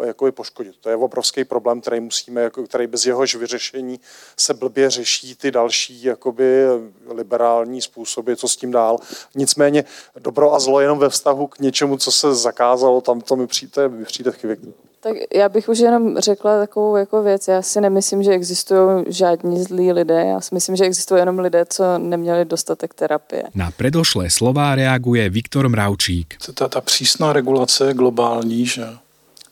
jako 0.03 0.33
poškodit. 0.33 0.75
To 0.81 0.89
je 0.89 0.97
obrovský 0.97 1.45
problém, 1.45 1.81
který 1.81 2.01
musíme, 2.01 2.41
jako, 2.41 2.63
který 2.63 2.87
bez 2.87 3.07
jehož 3.07 3.35
vyřešení 3.35 4.01
se 4.37 4.55
blbě 4.55 4.91
řeší 4.91 5.35
ty 5.35 5.51
další 5.51 6.05
jakoby 6.05 6.65
liberální 7.09 7.83
způsoby, 7.83 8.33
co 8.35 8.49
s 8.49 8.57
tím 8.57 8.71
dál. 8.71 8.99
Nicméně 9.35 9.85
dobro 10.19 10.55
a 10.55 10.59
zlo 10.59 10.81
jenom 10.81 10.99
ve 10.99 11.09
vztahu 11.09 11.47
k 11.47 11.59
něčemu, 11.59 11.97
co 11.97 12.13
se 12.13 12.35
zakázalo, 12.35 13.01
tam 13.01 13.21
to 13.21 13.37
mi 13.37 13.47
přijde, 13.47 13.89
mi 13.89 14.05
přijde 14.05 14.33
chyběk. 14.33 14.61
Tak 15.05 15.17
já 15.35 15.49
bych 15.49 15.69
už 15.69 15.79
jenom 15.79 16.19
řekla 16.19 16.59
takovou 16.59 16.97
jako 16.97 17.23
věc. 17.23 17.49
Já 17.49 17.63
si 17.63 17.81
nemyslím, 17.81 18.23
že 18.23 18.31
existují 18.31 19.05
žádní 19.09 19.63
zlí 19.63 19.93
lidé. 19.93 20.25
Já 20.25 20.41
si 20.41 20.55
myslím, 20.55 20.77
že 20.77 20.85
existují 20.85 21.21
jenom 21.21 21.39
lidé, 21.39 21.65
co 21.69 21.99
neměli 21.99 22.45
dostatek 22.45 22.95
terapie. 22.95 23.43
Na 23.55 23.71
predošlé 23.71 24.31
slova 24.31 24.75
reaguje 24.75 25.31
Viktor 25.31 25.69
Mravčík. 25.69 26.35
Ta, 26.55 26.69
ta 26.69 26.81
přísná 26.81 27.33
regulace 27.33 27.87
je 27.87 27.95
globální, 27.95 28.67
že 28.67 28.87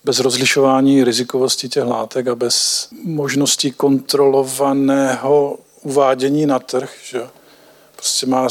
bez 0.05 0.21
rozlišování 0.21 1.05
rizikovosti 1.05 1.69
těch 1.69 1.85
látek 1.85 2.27
a 2.27 2.35
bez 2.35 2.89
možnosti 3.05 3.71
kontrolovaného 3.71 5.59
uvádění 5.83 6.47
na 6.47 6.59
trh, 6.59 6.95
že 7.05 7.23
prostě 7.97 8.27
má 8.27 8.49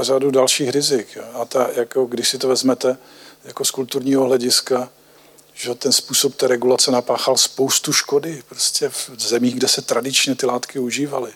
řadu 0.00 0.30
dalších 0.30 0.70
rizik. 0.70 1.18
A 1.34 1.44
ta, 1.44 1.68
jako, 1.74 2.04
když 2.04 2.28
si 2.28 2.38
to 2.38 2.48
vezmete 2.48 2.98
jako 3.44 3.64
z 3.64 3.70
kulturního 3.70 4.24
hlediska, 4.24 4.88
že 5.54 5.74
ten 5.74 5.92
způsob 5.92 6.34
té 6.34 6.46
regulace 6.46 6.90
napáchal 6.90 7.36
spoustu 7.36 7.92
škody 7.92 8.42
prostě 8.48 8.88
v 8.88 9.10
zemích, 9.18 9.54
kde 9.54 9.68
se 9.68 9.82
tradičně 9.82 10.34
ty 10.34 10.46
látky 10.46 10.78
užívaly. 10.78 11.32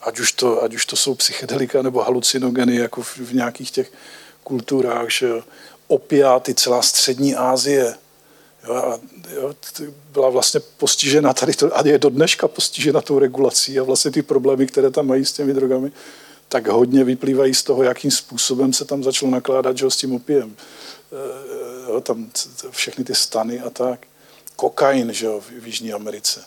Ať 0.00 0.20
už 0.20 0.32
to, 0.32 0.62
ať 0.62 0.74
už 0.74 0.86
to 0.86 0.96
jsou 0.96 1.14
psychedelika 1.14 1.82
nebo 1.82 2.02
halucinogeny, 2.02 2.76
jako 2.76 3.02
v, 3.02 3.18
v 3.18 3.34
nějakých 3.34 3.70
těch 3.70 3.92
kulturách, 4.44 5.10
že 5.10 5.32
opiáty, 5.86 6.54
celá 6.54 6.82
střední 6.82 7.34
Asie, 7.34 7.94
jo, 8.66 8.74
a, 8.74 9.00
jo, 9.34 9.54
byla 10.12 10.30
vlastně 10.30 10.60
postižena 10.76 11.32
tady 11.32 11.52
to, 11.52 11.78
a 11.78 11.86
je 11.86 11.98
do 11.98 12.08
dneška 12.08 12.48
postižena 12.48 13.00
tou 13.00 13.18
regulací 13.18 13.78
a 13.78 13.82
vlastně 13.82 14.10
ty 14.10 14.22
problémy, 14.22 14.66
které 14.66 14.90
tam 14.90 15.06
mají 15.06 15.24
s 15.24 15.32
těmi 15.32 15.54
drogami, 15.54 15.92
tak 16.48 16.68
hodně 16.68 17.04
vyplývají 17.04 17.54
z 17.54 17.62
toho, 17.62 17.82
jakým 17.82 18.10
způsobem 18.10 18.72
se 18.72 18.84
tam 18.84 19.02
začalo 19.02 19.30
nakládat 19.30 19.78
že, 19.78 19.90
s 19.90 19.96
tím 19.96 20.14
opiem 20.14 20.56
jo, 21.88 22.00
tam 22.00 22.30
všechny 22.70 23.04
ty 23.04 23.14
stany 23.14 23.60
a 23.60 23.70
tak. 23.70 24.06
Kokain, 24.56 25.12
že 25.12 25.26
jo, 25.26 25.40
v 25.40 25.66
Jižní 25.66 25.92
Americe. 25.92 26.44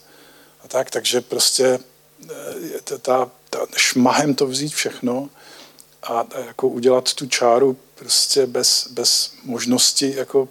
A 0.64 0.68
tak, 0.68 0.90
takže 0.90 1.22
prostě 1.22 1.80
eh, 2.30 2.98
ta, 3.02 3.32
ta 3.50 3.60
šmahem 3.78 4.36
to 4.36 4.48
vzít 4.48 4.74
všechno 4.74 5.30
a 6.04 6.28
jako 6.46 6.68
udělat 6.68 7.14
tu 7.14 7.26
čáru 7.26 7.78
prostě 7.96 8.46
bez, 8.46 8.88
bez 8.88 9.34
možnosti 9.44 10.14
jako 10.16 10.48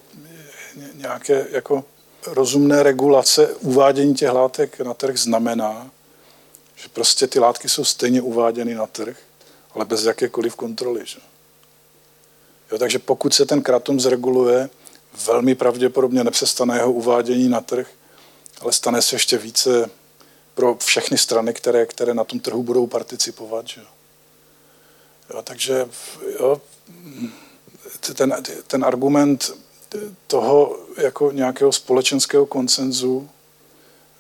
nějaké 0.95 1.47
jako 1.51 1.85
rozumné 2.27 2.83
regulace 2.83 3.55
uvádění 3.55 4.15
těch 4.15 4.31
látek 4.31 4.81
na 4.81 4.95
trh 4.95 5.17
znamená, 5.17 5.91
že 6.77 6.89
prostě 6.89 7.27
ty 7.27 7.39
látky 7.39 7.69
jsou 7.69 7.85
stejně 7.85 8.23
uváděny 8.23 8.75
na 8.75 8.87
trh, 8.87 9.19
ale 9.75 9.85
bez 9.85 10.05
jakékoliv 10.05 10.55
kontroly. 10.55 11.01
Že? 11.05 11.19
Jo, 12.73 12.79
takže 12.79 12.99
pokud 12.99 13.35
se 13.35 13.47
ten 13.47 13.63
kratom 13.63 14.01
zreguluje, 14.01 14.71
velmi 15.27 15.55
pravděpodobně 15.55 16.25
nepřestane 16.25 16.77
jeho 16.77 16.93
uvádění 16.93 17.49
na 17.49 17.61
trh, 17.61 17.89
ale 18.61 18.73
stane 18.73 19.03
se 19.03 19.15
ještě 19.17 19.39
více 19.39 19.91
pro 20.55 20.75
všechny 20.75 21.19
strany, 21.19 21.55
které, 21.55 21.87
které 21.87 22.15
na 22.15 22.25
tom 22.25 22.41
trhu 22.41 22.63
budou 22.63 22.87
participovat. 22.87 23.69
Že? 23.69 23.81
Jo, 25.35 25.43
takže 25.43 25.89
jo, 26.41 26.61
ten, 28.17 28.43
ten 28.67 28.85
argument 28.85 29.53
toho 30.27 30.79
jako 30.97 31.33
nějakého 31.33 31.73
společenského 31.73 32.47
koncenzu, 32.47 33.31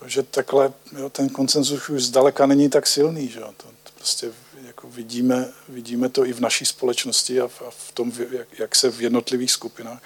že 0.06 0.22
takhle 0.22 0.72
jo, 0.98 1.10
ten 1.10 1.28
koncenzus 1.28 1.88
už 1.88 2.02
zdaleka 2.02 2.46
není 2.46 2.68
tak 2.68 2.86
silný. 2.86 3.28
Že? 3.28 3.40
To, 3.40 3.66
prostě 3.94 4.32
jako 4.66 4.88
vidíme, 4.88 5.52
vidíme 5.68 6.08
to 6.08 6.26
i 6.26 6.32
v 6.32 6.40
naší 6.40 6.64
společnosti 6.66 7.40
a 7.40 7.48
v, 7.48 7.62
a 7.62 7.70
v 7.70 7.92
tom, 7.92 8.12
jak, 8.30 8.58
jak 8.58 8.76
se 8.76 8.90
v 8.90 9.00
jednotlivých 9.00 9.50
skupinách 9.50 10.02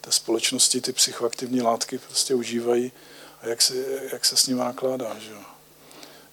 té 0.00 0.12
společnosti 0.12 0.80
ty 0.80 0.92
psychoaktivní 0.92 1.62
látky 1.62 1.98
prostě 1.98 2.34
užívají 2.34 2.92
a 3.42 3.46
jak 3.46 3.62
se, 3.62 3.74
jak 4.12 4.24
se 4.24 4.36
s 4.36 4.46
nimi 4.46 4.60
nakládá. 4.60 5.16
Že. 5.18 5.32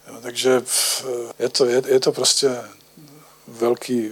Jo, 0.08 0.20
takže 0.22 0.62
je 1.40 1.50
to, 1.50 1.66
je, 1.66 1.82
je 1.88 2.00
to 2.00 2.12
prostě 2.12 2.62
velký, 3.48 4.12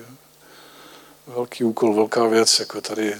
velký 1.27 1.63
úkol, 1.63 1.93
velká 1.93 2.27
věc, 2.27 2.59
jako 2.59 2.81
tady, 2.81 3.15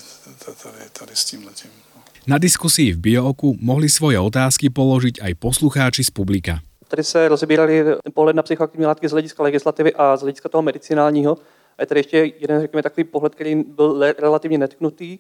tady, 0.64 0.90
tady 1.00 1.16
s 1.16 1.26
tím 1.26 1.46
letím. 1.46 1.72
No. 1.96 2.02
Na 2.28 2.38
diskusii 2.38 2.92
v 2.92 2.98
Biooku 2.98 3.56
mohli 3.62 3.90
svoje 3.90 4.20
otázky 4.20 4.70
položiť 4.70 5.24
aj 5.24 5.34
poslucháči 5.40 6.04
z 6.04 6.12
publika. 6.12 6.60
Tady 6.88 7.04
se 7.04 7.28
rozebírali 7.28 7.86
pohled 8.14 8.36
na 8.36 8.44
psychoaktivní 8.44 8.86
látky 8.86 9.08
z 9.08 9.12
hlediska 9.12 9.44
legislativy 9.44 9.94
a 9.94 10.18
z 10.18 10.22
hlediska 10.22 10.50
toho 10.50 10.62
medicinálního. 10.62 11.38
A 11.78 11.82
je 11.82 11.86
tady 11.86 12.00
ještě 12.00 12.18
jeden, 12.18 12.62
řekněme, 12.62 12.84
takový 12.84 13.04
pohled, 13.04 13.36
který 13.36 13.56
byl 13.64 14.14
relativně 14.18 14.58
netknutý, 14.58 15.20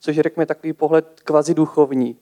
což 0.00 0.16
je, 0.16 0.22
řekněme, 0.22 0.46
takový 0.46 0.72
pohled 0.72 1.20
kvazi 1.24 1.54
duchovní. 1.54 2.16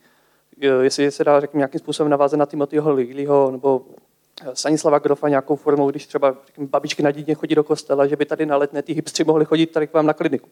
Jestli 0.80 1.10
se 1.10 1.24
dá, 1.24 1.40
řekněme, 1.40 1.60
nějakým 1.60 1.78
způsobem 1.78 2.10
navázat 2.10 2.38
na 2.38 2.46
Timothyho 2.46 2.92
Lilyho 2.92 3.50
nebo 3.50 3.86
eh, 4.42 4.56
Stanislava 4.56 4.98
Grofa 4.98 5.28
nějakou 5.28 5.56
formou, 5.56 5.90
když 5.90 6.06
třeba 6.06 6.36
řekněme, 6.46 6.68
babičky 6.68 7.02
na 7.02 7.10
dítě 7.10 7.34
chodí 7.34 7.54
do 7.54 7.64
kostela, 7.64 8.06
že 8.06 8.16
by 8.16 8.26
tady 8.26 8.46
na 8.46 8.56
letné 8.56 8.82
ty 8.82 8.92
hipstři 8.92 9.24
mohli 9.24 9.44
chodit 9.44 9.66
tady 9.66 9.86
k 9.86 9.92
vám 9.92 10.06
na 10.06 10.12
kliniku. 10.12 10.48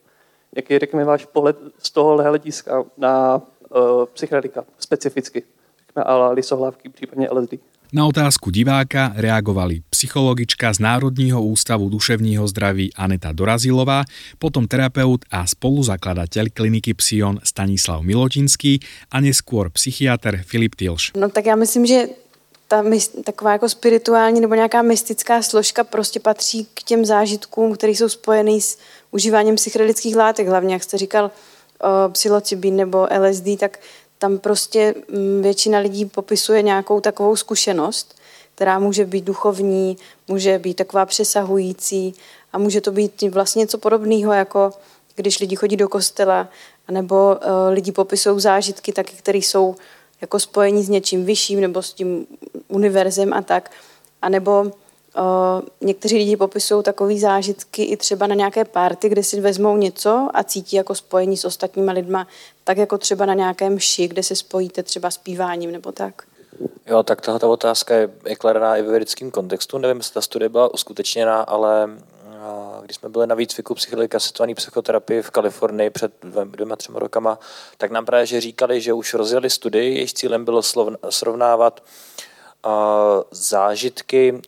Jaký 0.56 0.72
je, 0.72 0.78
řekněme, 0.78 1.04
váš 1.04 1.24
pohled 1.24 1.56
z 1.78 1.90
toho 1.90 2.16
hlediska 2.22 2.84
na 2.96 3.36
uh, 3.36 4.04
psychedelika 4.12 4.64
specificky, 4.78 5.42
řekněme, 5.86 6.04
ale 6.04 6.34
lisohlávky, 6.34 6.88
případně 6.88 7.28
LSD? 7.30 7.54
Na 7.94 8.06
otázku 8.06 8.50
diváka 8.50 9.12
reagovali 9.16 9.84
psychologička 9.90 10.72
z 10.72 10.78
Národního 10.78 11.42
ústavu 11.42 11.88
duševního 11.88 12.48
zdraví 12.48 12.94
Aneta 12.94 13.32
Dorazilová, 13.32 14.04
potom 14.38 14.64
terapeut 14.64 15.28
a 15.28 15.44
spoluzakladateľ 15.44 16.56
kliniky 16.56 16.96
Psion 16.96 17.36
Stanislav 17.44 18.00
Milotinský 18.00 18.80
a 19.12 19.20
neskôr 19.20 19.68
psychiatr 19.68 20.40
Filip 20.40 20.74
Tilš. 20.74 21.12
No 21.16 21.28
tak 21.28 21.46
já 21.46 21.56
myslím, 21.56 21.86
že 21.86 22.08
ta 22.68 22.84
taková 23.24 23.52
jako 23.52 23.68
spirituální 23.68 24.40
nebo 24.40 24.54
nějaká 24.54 24.82
mystická 24.82 25.42
složka 25.42 25.84
prostě 25.84 26.20
patří 26.20 26.66
k 26.74 26.82
těm 26.82 27.04
zážitkům, 27.04 27.74
které 27.74 27.92
jsou 27.92 28.08
spojený 28.08 28.60
s 28.60 28.78
užíváním 29.12 29.54
psychedelických 29.54 30.16
látek, 30.16 30.48
hlavně 30.48 30.74
jak 30.74 30.82
jste 30.82 30.98
říkal, 30.98 31.30
psilocybin 32.12 32.76
nebo 32.76 33.08
LSD, 33.18 33.44
tak 33.58 33.78
tam 34.18 34.38
prostě 34.38 34.94
mm, 35.08 35.42
většina 35.42 35.78
lidí 35.78 36.04
popisuje 36.04 36.62
nějakou 36.62 37.00
takovou 37.00 37.36
zkušenost, 37.36 38.14
která 38.54 38.78
může 38.78 39.04
být 39.04 39.24
duchovní, 39.24 39.96
může 40.28 40.58
být 40.58 40.74
taková 40.74 41.06
přesahující 41.06 42.14
a 42.52 42.58
může 42.58 42.80
to 42.80 42.92
být 42.92 43.22
vlastně 43.22 43.60
něco 43.60 43.78
podobného, 43.78 44.32
jako 44.32 44.72
když 45.16 45.40
lidi 45.40 45.56
chodí 45.56 45.76
do 45.76 45.88
kostela, 45.88 46.48
nebo 46.90 47.38
lidi 47.70 47.92
popisují 47.92 48.40
zážitky, 48.40 48.92
taky, 48.92 49.16
které 49.16 49.38
jsou 49.38 49.76
jako 50.20 50.40
spojení 50.40 50.82
s 50.82 50.88
něčím 50.88 51.24
vyšším 51.24 51.60
nebo 51.60 51.82
s 51.82 51.92
tím 51.92 52.26
univerzem 52.68 53.32
a 53.32 53.42
tak. 53.42 53.70
A 54.22 54.28
nebo 54.28 54.72
někteří 55.80 56.16
lidi 56.16 56.36
popisují 56.36 56.82
takové 56.82 57.18
zážitky 57.18 57.84
i 57.84 57.96
třeba 57.96 58.26
na 58.26 58.34
nějaké 58.34 58.64
party, 58.64 59.08
kde 59.08 59.22
si 59.22 59.40
vezmou 59.40 59.76
něco 59.76 60.28
a 60.34 60.44
cítí 60.44 60.76
jako 60.76 60.94
spojení 60.94 61.36
s 61.36 61.44
ostatníma 61.44 61.92
lidma 61.92 62.26
tak 62.64 62.76
jako 62.76 62.98
třeba 62.98 63.26
na 63.26 63.34
nějakém 63.34 63.78
ši, 63.78 64.08
kde 64.08 64.22
se 64.22 64.36
spojíte 64.36 64.82
třeba 64.82 65.10
s 65.10 65.18
píváním 65.18 65.72
nebo 65.72 65.92
tak? 65.92 66.22
Jo, 66.86 67.02
tak 67.02 67.20
tahle 67.20 67.40
otázka 67.40 67.94
je, 67.94 68.10
je 68.26 68.36
kladená 68.36 68.76
i 68.76 68.82
ve 68.82 68.90
vědeckém 68.90 69.30
kontextu. 69.30 69.78
Nevím, 69.78 69.96
jestli 69.96 70.14
ta 70.14 70.20
studie 70.20 70.48
byla 70.48 70.74
uskutečněná, 70.74 71.42
ale 71.42 71.90
když 72.84 72.96
jsme 72.96 73.08
byli 73.08 73.26
na 73.26 73.34
výcviku 73.34 73.74
psychedelika 73.74 74.16
asistované 74.16 74.54
psychoterapii 74.54 75.22
v 75.22 75.30
Kalifornii 75.30 75.90
před 75.90 76.12
dvěma, 76.44 76.76
třema 76.76 76.98
rokama, 76.98 77.38
tak 77.78 77.90
nám 77.90 78.06
právě 78.06 78.26
že 78.26 78.40
říkali, 78.40 78.80
že 78.80 78.92
už 78.92 79.14
rozjeli 79.14 79.50
studii, 79.50 79.94
jejíž 79.94 80.14
cílem 80.14 80.44
bylo 80.44 80.62
srovnávat 81.10 81.82
zážitky 83.30 84.42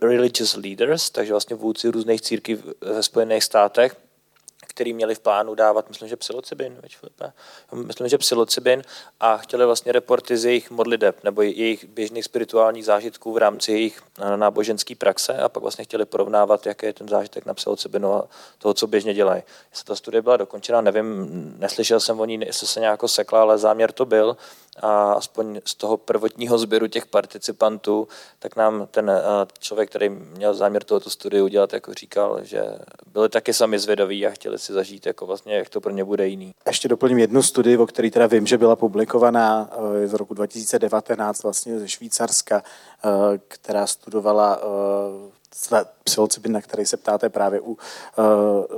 religious 0.00 0.56
leaders, 0.56 1.10
takže 1.10 1.32
vlastně 1.32 1.56
vůdci 1.56 1.88
různých 1.88 2.20
církví 2.20 2.62
ve 2.80 3.02
Spojených 3.02 3.44
státech, 3.44 3.96
který 4.66 4.92
měli 4.92 5.14
v 5.14 5.20
plánu 5.20 5.54
dávat, 5.54 5.88
myslím, 5.88 6.08
že 6.08 6.16
psilocybin, 6.16 6.78
veď 6.82 6.96
Filipe? 6.96 7.32
myslím, 7.72 8.08
že 8.08 8.18
psilocybin 8.18 8.82
a 9.20 9.36
chtěli 9.36 9.66
vlastně 9.66 9.92
reporty 9.92 10.36
z 10.36 10.44
jejich 10.44 10.70
modliteb 10.70 11.24
nebo 11.24 11.42
jejich 11.42 11.84
běžných 11.84 12.24
spirituálních 12.24 12.84
zážitků 12.84 13.32
v 13.32 13.36
rámci 13.36 13.72
jejich 13.72 14.02
eh, 14.18 14.36
náboženské 14.36 14.94
praxe 14.94 15.36
a 15.36 15.48
pak 15.48 15.62
vlastně 15.62 15.84
chtěli 15.84 16.04
porovnávat, 16.04 16.66
jaký 16.66 16.86
je 16.86 16.92
ten 16.92 17.08
zážitek 17.08 17.46
na 17.46 17.54
psilocybinu 17.54 18.14
a 18.14 18.28
toho, 18.58 18.74
co 18.74 18.86
běžně 18.86 19.14
dělají. 19.14 19.42
Jestli 19.70 19.84
ta 19.84 19.96
studie 19.96 20.22
byla 20.22 20.36
dokončena, 20.36 20.80
nevím, 20.80 21.28
neslyšel 21.58 22.00
jsem 22.00 22.20
o 22.20 22.24
ní, 22.24 22.40
jestli 22.46 22.66
se 22.66 22.80
nějak 22.80 23.00
sekla, 23.06 23.40
ale 23.40 23.58
záměr 23.58 23.92
to 23.92 24.04
byl 24.04 24.36
a 24.76 25.12
aspoň 25.12 25.60
z 25.64 25.74
toho 25.74 25.96
prvotního 25.96 26.58
sběru 26.58 26.86
těch 26.86 27.06
participantů, 27.06 28.08
tak 28.38 28.56
nám 28.56 28.86
ten 28.90 29.10
eh, 29.10 29.22
člověk, 29.58 29.90
který 29.90 30.08
měl 30.08 30.54
záměr 30.54 30.84
tohoto 30.84 31.10
studiu 31.10 31.44
udělat, 31.44 31.72
jako 31.72 31.94
říkal, 31.94 32.38
že 32.42 32.62
byli 33.12 33.28
taky 33.28 33.54
sami 33.54 33.78
zvědaví 33.78 34.26
a 34.26 34.30
chtěli 34.30 34.58
si 34.58 34.72
zažít, 34.72 35.06
jako 35.06 35.26
vlastně, 35.26 35.54
jak 35.54 35.68
to 35.68 35.80
pro 35.80 35.92
ně 35.92 36.04
bude 36.04 36.28
jiný. 36.28 36.54
Ještě 36.66 36.88
doplním 36.88 37.18
jednu 37.18 37.42
studii, 37.42 37.76
o 37.76 37.86
které 37.86 38.10
teda 38.10 38.26
vím, 38.26 38.46
že 38.46 38.58
byla 38.58 38.76
publikovaná 38.76 39.70
eh, 39.72 40.08
z 40.08 40.14
roku 40.14 40.34
2019 40.34 41.42
vlastně 41.42 41.78
ze 41.78 41.88
Švýcarska, 41.88 42.62
eh, 42.62 43.08
která 43.48 43.86
studovala 43.86 44.60
psilocybin, 46.04 46.52
na 46.52 46.60
který 46.60 46.86
se 46.86 46.96
ptáte 46.96 47.28
právě 47.28 47.60
u 47.60 47.70
uh, 47.70 47.76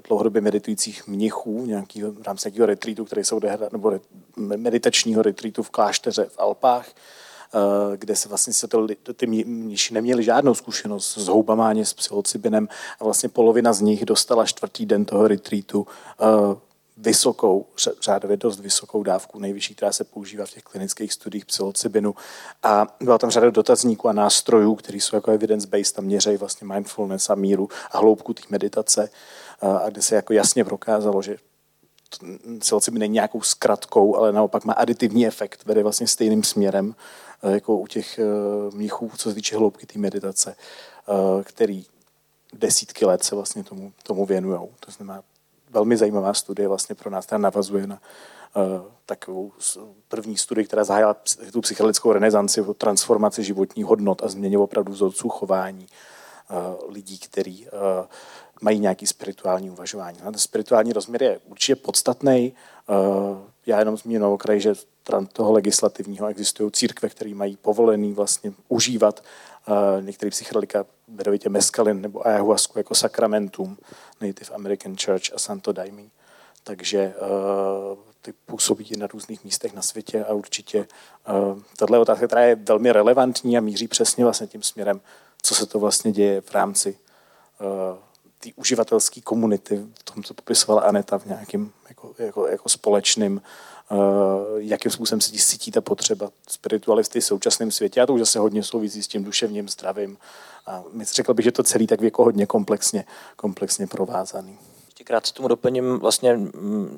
dlouhodobě 0.08 0.40
meditujících 0.40 1.06
mnichů, 1.06 1.66
nějakýho, 1.66 2.12
v 2.12 2.22
rámci 2.26 2.48
nějakého 2.48 2.66
retreatu, 2.66 3.04
který 3.04 3.24
se 3.24 3.34
odehrá, 3.34 3.68
nebo 3.72 3.92
meditačního 4.36 5.22
retreatu 5.22 5.62
v 5.62 5.70
klášteře 5.70 6.24
v 6.24 6.38
Alpách, 6.38 6.88
uh, 7.54 7.96
kde 7.96 8.16
se 8.16 8.28
vlastně 8.28 8.52
se 8.52 8.68
to, 8.68 8.86
ty 9.14 9.26
mniši 9.26 9.94
neměli 9.94 10.22
žádnou 10.22 10.54
zkušenost 10.54 11.18
s 11.18 11.28
houbama 11.28 11.68
ani 11.68 11.84
s 11.84 11.94
psilocybinem 11.94 12.68
a 13.00 13.04
vlastně 13.04 13.28
polovina 13.28 13.72
z 13.72 13.80
nich 13.80 14.04
dostala 14.04 14.46
čtvrtý 14.46 14.86
den 14.86 15.04
toho 15.04 15.28
retreatu 15.28 15.86
uh, 16.20 16.54
vysokou, 17.02 17.66
řádově 18.00 18.36
dost 18.36 18.60
vysokou 18.60 19.02
dávku, 19.02 19.38
nejvyšší, 19.38 19.74
která 19.74 19.92
se 19.92 20.04
používá 20.04 20.46
v 20.46 20.50
těch 20.50 20.62
klinických 20.62 21.12
studiích 21.12 21.46
psilocybinu. 21.46 22.14
A 22.62 22.86
byla 23.00 23.18
tam 23.18 23.30
řada 23.30 23.50
dotazníků 23.50 24.08
a 24.08 24.12
nástrojů, 24.12 24.74
které 24.74 24.98
jsou 24.98 25.16
jako 25.16 25.30
evidence-based 25.30 25.98
a 25.98 26.02
měřejí 26.02 26.36
vlastně 26.36 26.66
mindfulness 26.66 27.30
a 27.30 27.34
míru 27.34 27.68
a 27.90 27.98
hloubku 27.98 28.34
té 28.34 28.42
meditace, 28.50 29.10
a 29.84 29.90
kde 29.90 30.02
se 30.02 30.14
jako 30.14 30.32
jasně 30.32 30.64
prokázalo, 30.64 31.22
že 31.22 31.36
psilocybin 32.58 33.00
není 33.00 33.14
nějakou 33.14 33.40
zkratkou, 33.40 34.16
ale 34.16 34.32
naopak 34.32 34.64
má 34.64 34.72
aditivní 34.72 35.26
efekt, 35.26 35.64
vede 35.64 35.82
vlastně 35.82 36.06
stejným 36.06 36.44
směrem, 36.44 36.94
jako 37.42 37.76
u 37.76 37.86
těch 37.86 38.18
e, 38.18 38.24
mnichů, 38.74 39.10
co 39.16 39.28
se 39.28 39.34
týče 39.34 39.56
hloubky 39.56 39.86
té 39.86 39.98
meditace, 39.98 40.50
e, 40.50 41.44
který 41.44 41.86
desítky 42.52 43.04
let 43.04 43.24
se 43.24 43.34
vlastně 43.34 43.64
tomu, 43.64 43.92
tomu 44.02 44.26
věnují. 44.26 44.60
To 44.80 44.90
znamená, 44.90 45.22
velmi 45.72 45.96
zajímavá 45.96 46.34
studie 46.34 46.68
vlastně 46.68 46.94
pro 46.94 47.10
nás, 47.10 47.26
která 47.26 47.38
navazuje 47.38 47.86
na 47.86 48.00
uh, 48.56 48.62
takovou 49.06 49.52
první 50.08 50.36
studii, 50.36 50.66
která 50.66 50.84
zahájila 50.84 51.16
tu 51.52 51.60
psychedelickou 51.60 52.12
renesanci 52.12 52.60
o 52.60 52.74
transformaci 52.74 53.44
životních 53.44 53.86
hodnot 53.86 54.22
a 54.24 54.28
změně 54.28 54.58
opravdu 54.58 54.92
vzorců 54.92 55.28
chování 55.28 55.86
uh, 56.50 56.92
lidí, 56.92 57.18
kteří 57.18 57.66
uh, 57.66 58.06
mají 58.60 58.78
nějaký 58.78 59.06
spirituální 59.06 59.70
uvažování. 59.70 60.18
Ten 60.18 60.34
spirituální 60.34 60.92
rozměr 60.92 61.22
je 61.22 61.40
určitě 61.48 61.76
podstatný. 61.76 62.52
Já 63.66 63.78
jenom 63.78 63.96
zmíním 63.96 64.20
na 64.20 64.28
okraji, 64.28 64.60
že 64.60 64.74
toho 65.32 65.52
legislativního 65.52 66.26
existují 66.26 66.70
církve, 66.70 67.08
které 67.08 67.34
mají 67.34 67.56
povolený 67.56 68.12
vlastně 68.12 68.52
užívat 68.68 69.24
některé 70.00 70.30
psychedelika, 70.30 70.86
jmenovitě 71.08 71.48
meskalin 71.48 72.00
nebo 72.00 72.26
ayahuasku 72.26 72.78
jako 72.78 72.94
sakramentum, 72.94 73.78
Native 74.20 74.54
American 74.54 74.96
Church 75.04 75.34
a 75.34 75.38
Santo 75.38 75.72
Daime. 75.72 76.02
Takže 76.64 77.14
uh, 77.20 77.98
ty 78.22 78.32
působí 78.46 78.90
na 78.96 79.06
různých 79.06 79.44
místech 79.44 79.74
na 79.74 79.82
světě 79.82 80.24
a 80.24 80.32
určitě 80.32 80.78
uh, 80.78 81.58
tahle 81.76 81.98
otázka, 81.98 82.26
která 82.26 82.42
je 82.42 82.54
velmi 82.54 82.92
relevantní 82.92 83.58
a 83.58 83.60
míří 83.60 83.88
přesně 83.88 84.24
vlastně 84.24 84.46
tím 84.46 84.62
směrem, 84.62 85.00
co 85.42 85.54
se 85.54 85.66
to 85.66 85.78
vlastně 85.78 86.12
děje 86.12 86.40
v 86.40 86.54
rámci 86.54 86.98
uh, 87.60 87.98
té 88.38 88.50
uživatelské 88.56 89.20
komunity, 89.20 89.86
v 90.00 90.02
tom, 90.02 90.22
co 90.22 90.34
popisovala 90.34 90.82
Aneta 90.82 91.18
v 91.18 91.26
nějakém 91.26 91.70
jako, 91.88 92.14
jako, 92.18 92.46
jako 92.46 92.68
společným 92.68 93.40
Eh, 93.40 93.71
jakým 94.56 94.90
způsobem 94.90 95.20
se 95.20 95.32
cítí 95.32 95.70
ta 95.70 95.80
potřeba 95.80 96.30
spiritualisty 96.48 97.20
v 97.20 97.24
současném 97.24 97.70
světě. 97.70 98.00
A 98.00 98.06
to 98.06 98.14
už 98.14 98.20
zase 98.20 98.38
hodně 98.38 98.62
souvisí 98.62 99.02
s 99.02 99.08
tím 99.08 99.24
duševním 99.24 99.68
zdravím. 99.68 100.18
A 100.66 100.84
řekl 101.02 101.34
bych, 101.34 101.44
že 101.44 101.52
to 101.52 101.62
celý 101.62 101.86
tak 101.86 102.00
jako 102.00 102.24
hodně 102.24 102.46
komplexně, 102.46 103.04
komplexně 103.36 103.86
provázaný. 103.86 104.58
Ještě 104.86 105.04
krátce 105.04 105.34
tomu 105.34 105.48
doplním, 105.48 105.98
vlastně 105.98 106.40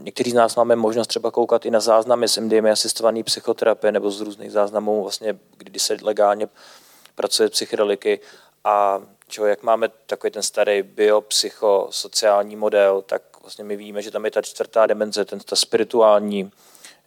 někteří 0.03 0.31
z 0.31 0.35
nás 0.35 0.57
máme 0.57 0.77
možnost 0.77 1.07
třeba 1.07 1.31
koukat 1.31 1.67
i 1.67 1.71
na 1.71 1.81
záznamy 1.81 2.29
z 2.29 2.39
MDMA 2.39 2.73
asistované 2.73 3.23
psychoterapie 3.23 3.93
nebo 3.93 4.11
z 4.11 4.21
různých 4.21 4.53
záznamů, 4.53 5.03
vlastně, 5.03 5.39
kdy 5.59 5.81
se 5.81 5.97
legálně 6.03 6.49
pracuje 7.15 7.49
psychedeliky 7.49 8.21
a 8.65 9.03
čo, 9.29 9.47
jak 9.47 9.63
máme 9.63 9.89
takový 10.07 10.31
ten 10.31 10.43
starý 10.43 10.83
biopsychosociální 10.83 12.57
model, 12.57 13.03
tak 13.03 13.23
vlastně 13.43 13.65
my 13.65 13.77
víme, 13.77 14.03
že 14.03 14.11
tam 14.11 14.25
je 14.25 14.31
ta 14.31 14.43
čtvrtá 14.43 14.87
dimenze, 14.87 15.25
ten, 15.25 15.39
ta 15.41 15.57
spirituální 15.57 16.51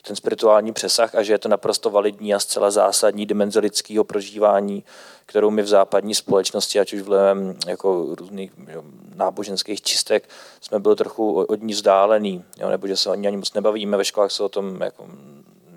ten 0.02 0.16
spirituální 0.16 0.74
přesah 0.74 1.16
a 1.16 1.24
že 1.24 1.34
je 1.34 1.38
to 1.38 1.50
naprosto 1.50 1.90
validní 1.90 2.34
a 2.34 2.40
zcela 2.40 2.72
zásadní 2.72 3.26
dimenze 3.26 3.60
lidského 3.60 4.04
prožívání, 4.04 4.84
kterou 5.26 5.50
my 5.50 5.62
v 5.62 5.68
západní 5.68 6.16
společnosti, 6.16 6.80
ať 6.80 6.94
už 6.94 7.02
vlivem 7.02 7.56
jako 7.68 8.16
různých 8.16 8.52
jo, 8.74 8.84
náboženských 9.16 9.82
čistek, 9.82 10.30
jsme 10.62 10.80
byli 10.80 10.96
trochu 10.96 11.34
od 11.34 11.62
ní 11.62 11.74
vzdálený, 11.74 12.44
jo, 12.60 12.70
nebo 12.70 12.88
že 12.88 12.98
se 12.98 13.10
o 13.10 13.16
ní 13.16 13.28
ani 13.28 13.38
moc 13.38 13.54
nebavíme, 13.54 13.98
ve 13.98 14.06
školách 14.06 14.32
se 14.32 14.44
o 14.44 14.50
tom 14.50 14.82
jako, 14.82 15.08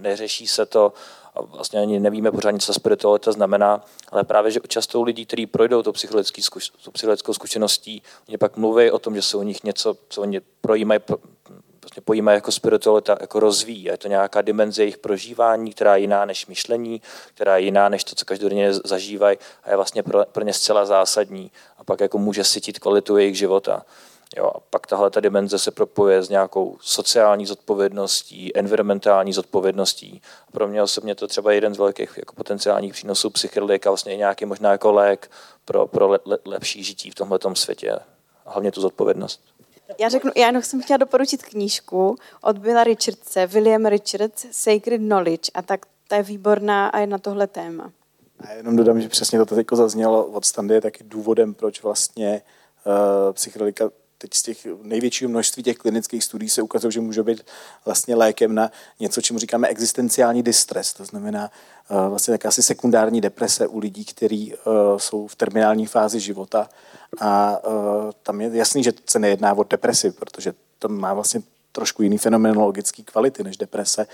neřeší 0.01 0.49
se 0.49 0.67
to 0.67 0.93
a 1.35 1.43
vlastně 1.43 1.81
ani 1.81 2.01
nevíme 2.01 2.31
pořádně, 2.31 2.61
co 2.61 2.75
spiritualita 2.75 3.33
znamená, 3.33 3.85
ale 4.09 4.25
právě, 4.25 4.51
že 4.51 4.61
často 4.69 5.03
lidí, 5.03 5.27
kteří 5.27 5.47
projdou 5.47 5.83
tou 5.83 5.93
psychologickou 5.93 7.33
zkušeností, 7.33 8.03
oni 8.29 8.39
pak 8.39 8.57
mluví 8.57 8.91
o 8.91 8.99
tom, 8.99 9.17
že 9.17 9.23
se 9.23 9.37
u 9.37 9.43
nich 9.43 9.65
něco, 9.65 9.97
co 10.09 10.23
oni 10.23 10.41
projímají, 10.61 11.01
vlastně 11.83 12.03
pojímají 12.03 12.37
jako 12.37 12.53
spiritualita, 12.53 13.16
jako 13.21 13.40
rozvíjí. 13.40 13.85
Je 13.85 13.97
to 13.97 14.09
nějaká 14.09 14.43
dimenze 14.43 14.83
jejich 14.83 14.99
prožívání, 14.99 15.73
která 15.73 15.97
je 15.97 16.01
jiná 16.01 16.25
než 16.25 16.47
myšlení, 16.47 17.03
která 17.35 17.57
je 17.57 17.64
jiná 17.64 17.88
než 17.88 18.05
to, 18.05 18.14
co 18.14 18.25
každodenně 18.25 18.75
zažívají 18.75 19.38
a 19.64 19.71
je 19.71 19.77
vlastně 19.77 20.03
pro, 20.03 20.25
pro 20.33 20.45
ně 20.45 20.53
zcela 20.53 20.85
zásadní 20.85 21.51
a 21.79 21.85
pak 21.85 22.01
jako 22.01 22.19
může 22.19 22.45
sytit 22.45 22.79
kvalitu 22.79 23.16
jejich 23.16 23.38
života. 23.38 23.83
Jo, 24.37 24.53
a 24.55 24.61
pak 24.71 24.87
tahle 24.87 25.11
ta 25.11 25.21
dimenze 25.21 25.59
se 25.59 25.71
propojuje 25.71 26.23
s 26.23 26.29
nějakou 26.29 26.77
sociální 26.81 27.47
zodpovědností, 27.47 28.57
environmentální 28.57 29.33
zodpovědností. 29.33 30.23
A 30.49 30.51
pro 30.53 30.69
mě 30.69 30.83
osobně 30.83 31.14
to 31.14 31.27
třeba 31.27 31.53
jeden 31.53 31.75
z 31.75 31.79
velkých 31.79 32.19
jako 32.19 32.35
potenciálních 32.35 32.93
přínosů 32.93 33.31
psychedelika, 33.31 33.90
vlastně 33.90 34.16
nějaký 34.16 34.45
možná 34.45 34.73
jako 34.73 34.93
lék 34.93 35.31
pro, 35.64 35.87
pro 35.87 36.09
le, 36.09 36.19
le, 36.25 36.38
lepší 36.45 36.85
žití 36.85 37.11
v 37.11 37.14
tomhle 37.14 37.38
světě. 37.55 37.93
A 38.47 38.51
hlavně 38.51 38.73
tu 38.73 38.81
zodpovědnost. 38.81 39.40
Já 39.98 40.09
řeknu, 40.09 40.31
já 40.37 40.46
jenom 40.46 40.62
jsem 40.62 40.83
chtěla 40.83 40.96
doporučit 40.96 41.42
knížku 41.42 42.16
od 42.42 42.59
Billa 42.59 42.85
Richardse, 42.85 43.46
William 43.46 43.87
Richards, 43.87 44.46
Sacred 44.50 45.00
Knowledge, 45.00 45.50
a 45.55 45.62
tak 45.62 45.87
ta 46.09 46.16
je 46.16 46.22
výborná 46.22 46.88
a 46.88 46.98
je 46.98 47.07
na 47.07 47.18
tohle 47.18 47.46
téma. 47.46 47.92
A 48.40 48.53
jenom 48.53 48.76
dodám, 48.76 49.00
že 49.00 49.09
přesně 49.09 49.44
to 49.44 49.55
teď 49.55 49.66
zaznělo 49.72 50.26
od 50.26 50.44
Standy 50.44 50.74
je 50.74 50.81
taky 50.81 51.05
důvodem, 51.05 51.55
proč 51.55 51.83
vlastně 51.83 52.42
uh, 52.87 53.33
psychedelika 53.33 53.90
teď 54.23 54.35
z 54.35 54.43
těch 54.43 54.67
největšího 54.83 55.29
množství 55.29 55.63
těch 55.63 55.77
klinických 55.77 56.25
studií 56.25 56.49
se 56.49 56.63
ukazuje, 56.63 56.93
že 56.93 57.01
může 57.01 57.23
být 57.23 57.47
vlastně 57.85 58.15
lékem 58.15 58.55
na 58.55 58.71
něco, 59.01 59.21
čemu 59.21 59.39
říkáme 59.39 59.69
existenciální 59.69 60.43
distress, 60.43 60.93
to 60.93 61.05
znamená 61.05 61.51
uh, 61.91 62.09
vlastně 62.09 62.39
asi 62.45 62.63
sekundární 62.63 63.21
deprese 63.21 63.67
u 63.67 63.79
lidí, 63.79 64.05
kteří 64.05 64.55
uh, 64.55 64.99
jsou 64.99 65.27
v 65.27 65.37
terminální 65.37 65.87
fázi 65.87 66.21
života 66.21 66.69
a 67.21 67.59
uh, 67.67 68.11
tam 68.23 68.41
je 68.41 68.51
jasný, 68.53 68.83
že 68.83 68.93
se 69.11 69.19
nejedná 69.19 69.55
o 69.55 69.65
depresi, 69.65 70.11
protože 70.11 70.53
to 70.79 70.89
má 70.89 71.15
vlastně 71.15 71.43
trošku 71.73 72.03
jiný 72.03 72.19
fenomenologický 72.19 73.05
kvality 73.05 73.45
než 73.45 73.57
deprese. 73.57 74.07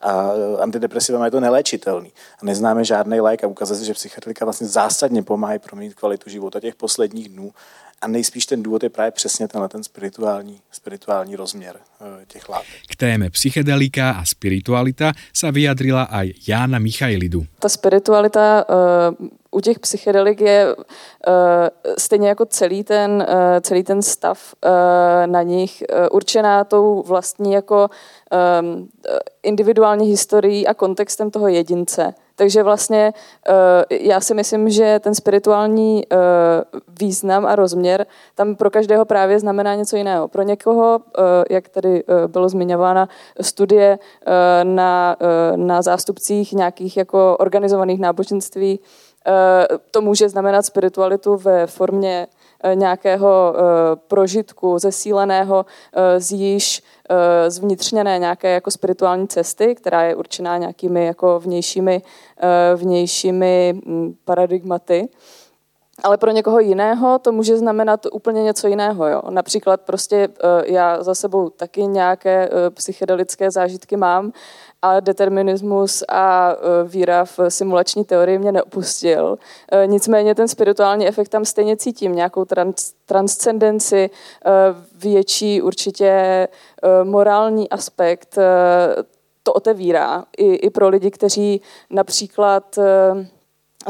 A 0.00 0.30
antidepresiva 0.60 1.24
je 1.24 1.30
to 1.30 1.40
neléčitelný. 1.40 2.12
A 2.42 2.44
neznáme 2.44 2.84
žádný 2.84 3.20
lék 3.20 3.44
a 3.44 3.46
ukazuje 3.46 3.78
se, 3.78 3.84
že 3.84 3.94
psychiatrika 3.94 4.44
vlastně 4.44 4.66
zásadně 4.66 5.22
pomáhá 5.22 5.58
proměnit 5.58 5.94
kvalitu 5.94 6.30
života 6.30 6.60
těch 6.60 6.74
posledních 6.74 7.28
dnů 7.28 7.52
a 8.02 8.08
nejspíš 8.08 8.46
ten 8.46 8.62
důvod 8.62 8.82
je 8.82 8.90
právě 8.90 9.10
přesně 9.10 9.48
tenhle 9.48 9.68
ten 9.68 9.82
spirituální, 9.82 10.60
spirituální 10.70 11.36
rozměr 11.36 11.76
eh, 12.00 12.26
těch 12.26 12.48
látek. 12.48 12.68
K 12.88 12.96
téme 12.96 13.30
psychedelika 13.30 14.10
a 14.10 14.24
spiritualita 14.24 15.12
sa 15.32 15.50
vyjadrila 15.50 16.02
aj 16.02 16.32
Jána 16.48 16.78
Michailidu. 16.78 17.46
Ta 17.58 17.68
spiritualita 17.68 18.64
uh, 18.68 19.28
u 19.50 19.60
těch 19.60 19.78
psychedelik 19.78 20.40
je 20.40 20.74
uh, 20.76 20.82
stejně 21.98 22.28
jako 22.28 22.46
celý 22.46 22.84
ten, 22.84 23.10
uh, 23.28 23.60
celý 23.60 23.82
ten 23.82 24.02
stav 24.02 24.54
uh, 24.64 24.70
na 25.26 25.42
nich 25.42 25.82
uh, 25.82 26.08
určená 26.12 26.64
tou 26.64 27.02
vlastní 27.06 27.52
jako 27.52 27.90
um, 28.60 28.88
individuální 29.42 30.06
historií 30.06 30.66
a 30.66 30.74
kontextem 30.74 31.30
toho 31.30 31.48
jedince. 31.48 32.14
Takže 32.36 32.62
vlastně 32.62 33.12
eh, 33.48 33.52
já 33.90 34.20
si 34.20 34.34
myslím, 34.34 34.70
že 34.70 35.00
ten 35.02 35.14
spirituální 35.14 36.04
eh, 36.12 36.16
význam 37.00 37.46
a 37.46 37.56
rozměr 37.56 38.06
tam 38.34 38.56
pro 38.56 38.70
každého 38.70 39.04
právě 39.04 39.38
znamená 39.38 39.74
něco 39.74 39.96
jiného. 39.96 40.28
Pro 40.28 40.42
někoho, 40.42 41.00
eh, 41.18 41.22
jak 41.50 41.68
tady 41.68 42.04
bylo 42.26 42.48
zmiňována 42.48 43.08
studie 43.40 43.98
na, 44.62 45.16
na 45.56 45.82
zástupcích 45.82 46.52
nějakých 46.52 46.96
jako 46.96 47.36
organizovaných 47.36 48.00
náboženství, 48.00 48.80
to 49.90 50.00
může 50.00 50.28
znamenat 50.28 50.66
spiritualitu 50.66 51.36
ve 51.36 51.66
formě 51.66 52.26
nějakého 52.74 53.54
prožitku, 54.08 54.78
zesíleného 54.78 55.66
z 56.18 56.32
již 56.32 56.82
zvnitřněné 57.48 58.18
nějaké 58.18 58.50
jako 58.50 58.70
spirituální 58.70 59.28
cesty, 59.28 59.74
která 59.74 60.02
je 60.02 60.14
určená 60.14 60.56
nějakými 60.58 61.06
jako 61.06 61.40
vnějšími, 61.40 62.02
vnějšími 62.76 63.80
hm, 63.86 64.14
paradigmaty 64.24 65.08
ale 66.02 66.18
pro 66.18 66.30
někoho 66.30 66.60
jiného 66.60 67.18
to 67.18 67.32
může 67.32 67.56
znamenat 67.56 68.06
úplně 68.12 68.42
něco 68.42 68.68
jiného. 68.68 69.08
Jo? 69.08 69.22
Například 69.30 69.80
prostě 69.80 70.16
eh, 70.16 70.72
já 70.72 71.02
za 71.02 71.14
sebou 71.14 71.50
taky 71.50 71.86
nějaké 71.86 72.48
eh, 72.48 72.70
psychedelické 72.70 73.50
zážitky 73.50 73.96
mám 73.96 74.32
a 74.82 75.00
determinismus 75.00 76.04
a 76.08 76.52
eh, 76.52 76.88
víra 76.88 77.24
v 77.24 77.40
simulační 77.48 78.04
teorii 78.04 78.38
mě 78.38 78.52
neopustil. 78.52 79.38
Nicméně 79.86 80.34
ten 80.34 80.48
spirituální 80.48 81.06
efekt 81.08 81.28
tam 81.28 81.44
stejně 81.44 81.76
cítím, 81.76 82.14
nějakou 82.14 82.42
trans- 82.42 82.94
transcendenci, 83.06 84.10
větší 84.94 85.62
určitě 85.62 86.48
morální 87.04 87.70
aspekt, 87.70 88.38
to 89.42 89.52
otevírá 89.52 90.24
i, 90.36 90.54
i 90.54 90.70
pro 90.70 90.88
lidi, 90.88 91.10
kteří 91.10 91.60
například 91.90 92.78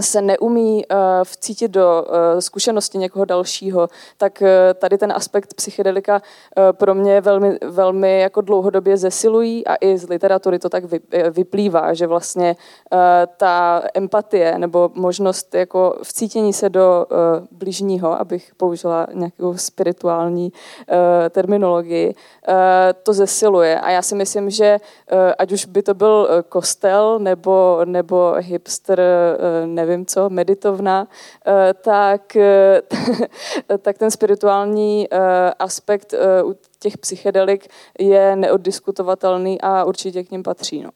se 0.00 0.22
neumí 0.22 0.84
uh, 0.86 0.98
vcítit 1.24 1.70
do 1.70 2.06
uh, 2.08 2.40
zkušenosti 2.40 2.98
někoho 2.98 3.24
dalšího, 3.24 3.88
tak 4.16 4.42
uh, 4.42 4.48
tady 4.74 4.98
ten 4.98 5.12
aspekt 5.12 5.54
psychedelika 5.54 6.14
uh, 6.14 6.62
pro 6.72 6.94
mě 6.94 7.20
velmi, 7.20 7.58
velmi 7.62 8.20
jako 8.20 8.40
dlouhodobě 8.40 8.96
zesilují 8.96 9.66
a 9.66 9.74
i 9.80 9.98
z 9.98 10.08
literatury 10.08 10.58
to 10.58 10.68
tak 10.68 10.84
vy, 10.84 11.00
vyplývá, 11.30 11.94
že 11.94 12.06
vlastně 12.06 12.56
uh, 12.92 12.98
ta 13.36 13.82
empatie 13.94 14.58
nebo 14.58 14.90
možnost 14.94 15.54
jako 15.54 15.98
vcítění 16.02 16.52
se 16.52 16.68
do 16.68 17.06
uh, 17.10 17.16
blížního, 17.50 18.20
abych 18.20 18.52
použila 18.56 19.06
nějakou 19.12 19.56
spirituální 19.56 20.52
uh, 20.52 20.96
terminologii, 21.30 22.14
uh, 22.48 22.54
to 23.02 23.12
zesiluje. 23.12 23.80
A 23.80 23.90
já 23.90 24.02
si 24.02 24.14
myslím, 24.14 24.50
že 24.50 24.76
uh, 25.12 25.18
ať 25.38 25.52
už 25.52 25.66
by 25.66 25.82
to 25.82 25.94
byl 25.94 26.28
kostel 26.48 27.18
nebo, 27.18 27.80
nebo 27.84 28.34
hipster, 28.38 29.00
uh, 29.00 29.66
nevím 29.86 30.06
co, 30.06 30.30
meditovna, 30.30 31.06
eh, 31.46 31.74
tak, 31.84 32.36
eh, 32.36 32.80
tak 33.82 33.98
ten 33.98 34.10
spirituální 34.10 35.06
eh, 35.12 35.18
aspekt 35.58 36.14
u 36.44 36.54
těch 36.78 36.98
psychedelik 36.98 37.68
je 37.98 38.36
neoddiskutovatelný 38.36 39.60
a 39.60 39.84
určitě 39.84 40.24
k 40.24 40.30
ním 40.30 40.42
patří. 40.42 40.82
No. 40.82 40.90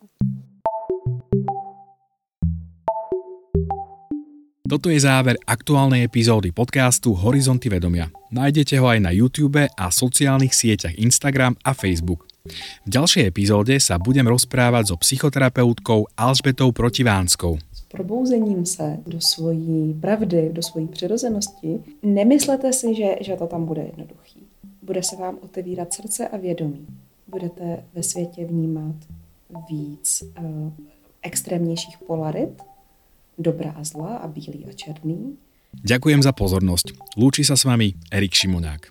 Toto 4.68 4.92
je 4.92 5.00
záver 5.00 5.40
aktuálnej 5.48 6.04
epizódy 6.04 6.52
podcastu 6.52 7.16
Horizonty 7.16 7.72
vedomia. 7.72 8.12
Nájdete 8.28 8.76
ho 8.76 8.92
aj 8.92 9.00
na 9.00 9.16
YouTube 9.16 9.64
a 9.64 9.88
sociálnych 9.88 10.52
sieťach 10.52 10.92
Instagram 11.00 11.56
a 11.64 11.72
Facebook. 11.72 12.28
V 12.84 12.88
ďalšej 12.92 13.32
epizóde 13.32 13.80
sa 13.80 13.96
budem 13.96 14.28
rozprávať 14.28 14.92
so 14.92 14.96
psychoterapeutkou 15.00 16.12
Alžbetou 16.12 16.76
Protivánskou 16.76 17.56
probouzením 17.88 18.66
se 18.66 18.96
do 19.06 19.20
svojí 19.20 19.94
pravdy, 19.94 20.50
do 20.52 20.62
svojí 20.62 20.86
přirozenosti, 20.88 21.80
nemyslete 22.02 22.72
si, 22.72 22.94
že, 22.94 23.16
že 23.20 23.36
to 23.36 23.46
tam 23.46 23.66
bude 23.66 23.82
jednoduchý. 23.82 24.42
Bude 24.82 25.02
se 25.02 25.16
vám 25.16 25.38
otevírat 25.42 25.92
srdce 25.92 26.28
a 26.28 26.36
vědomí. 26.36 26.86
Budete 27.28 27.84
ve 27.94 28.02
světě 28.02 28.46
vnímat 28.46 28.96
víc 29.70 30.22
uh, 30.22 30.72
extrémnějších 31.22 31.98
polarit, 31.98 32.62
dobrá 33.38 33.70
a 33.70 33.84
zla 33.84 34.16
a 34.16 34.28
bílý 34.28 34.66
a 34.68 34.72
černý. 34.72 35.36
Ďakujem 35.84 36.24
za 36.24 36.32
pozornosť. 36.32 36.96
Lúči 37.20 37.44
sa 37.44 37.52
s 37.52 37.68
vami 37.68 37.92
Erik 38.08 38.32
Šimonák. 38.32 38.88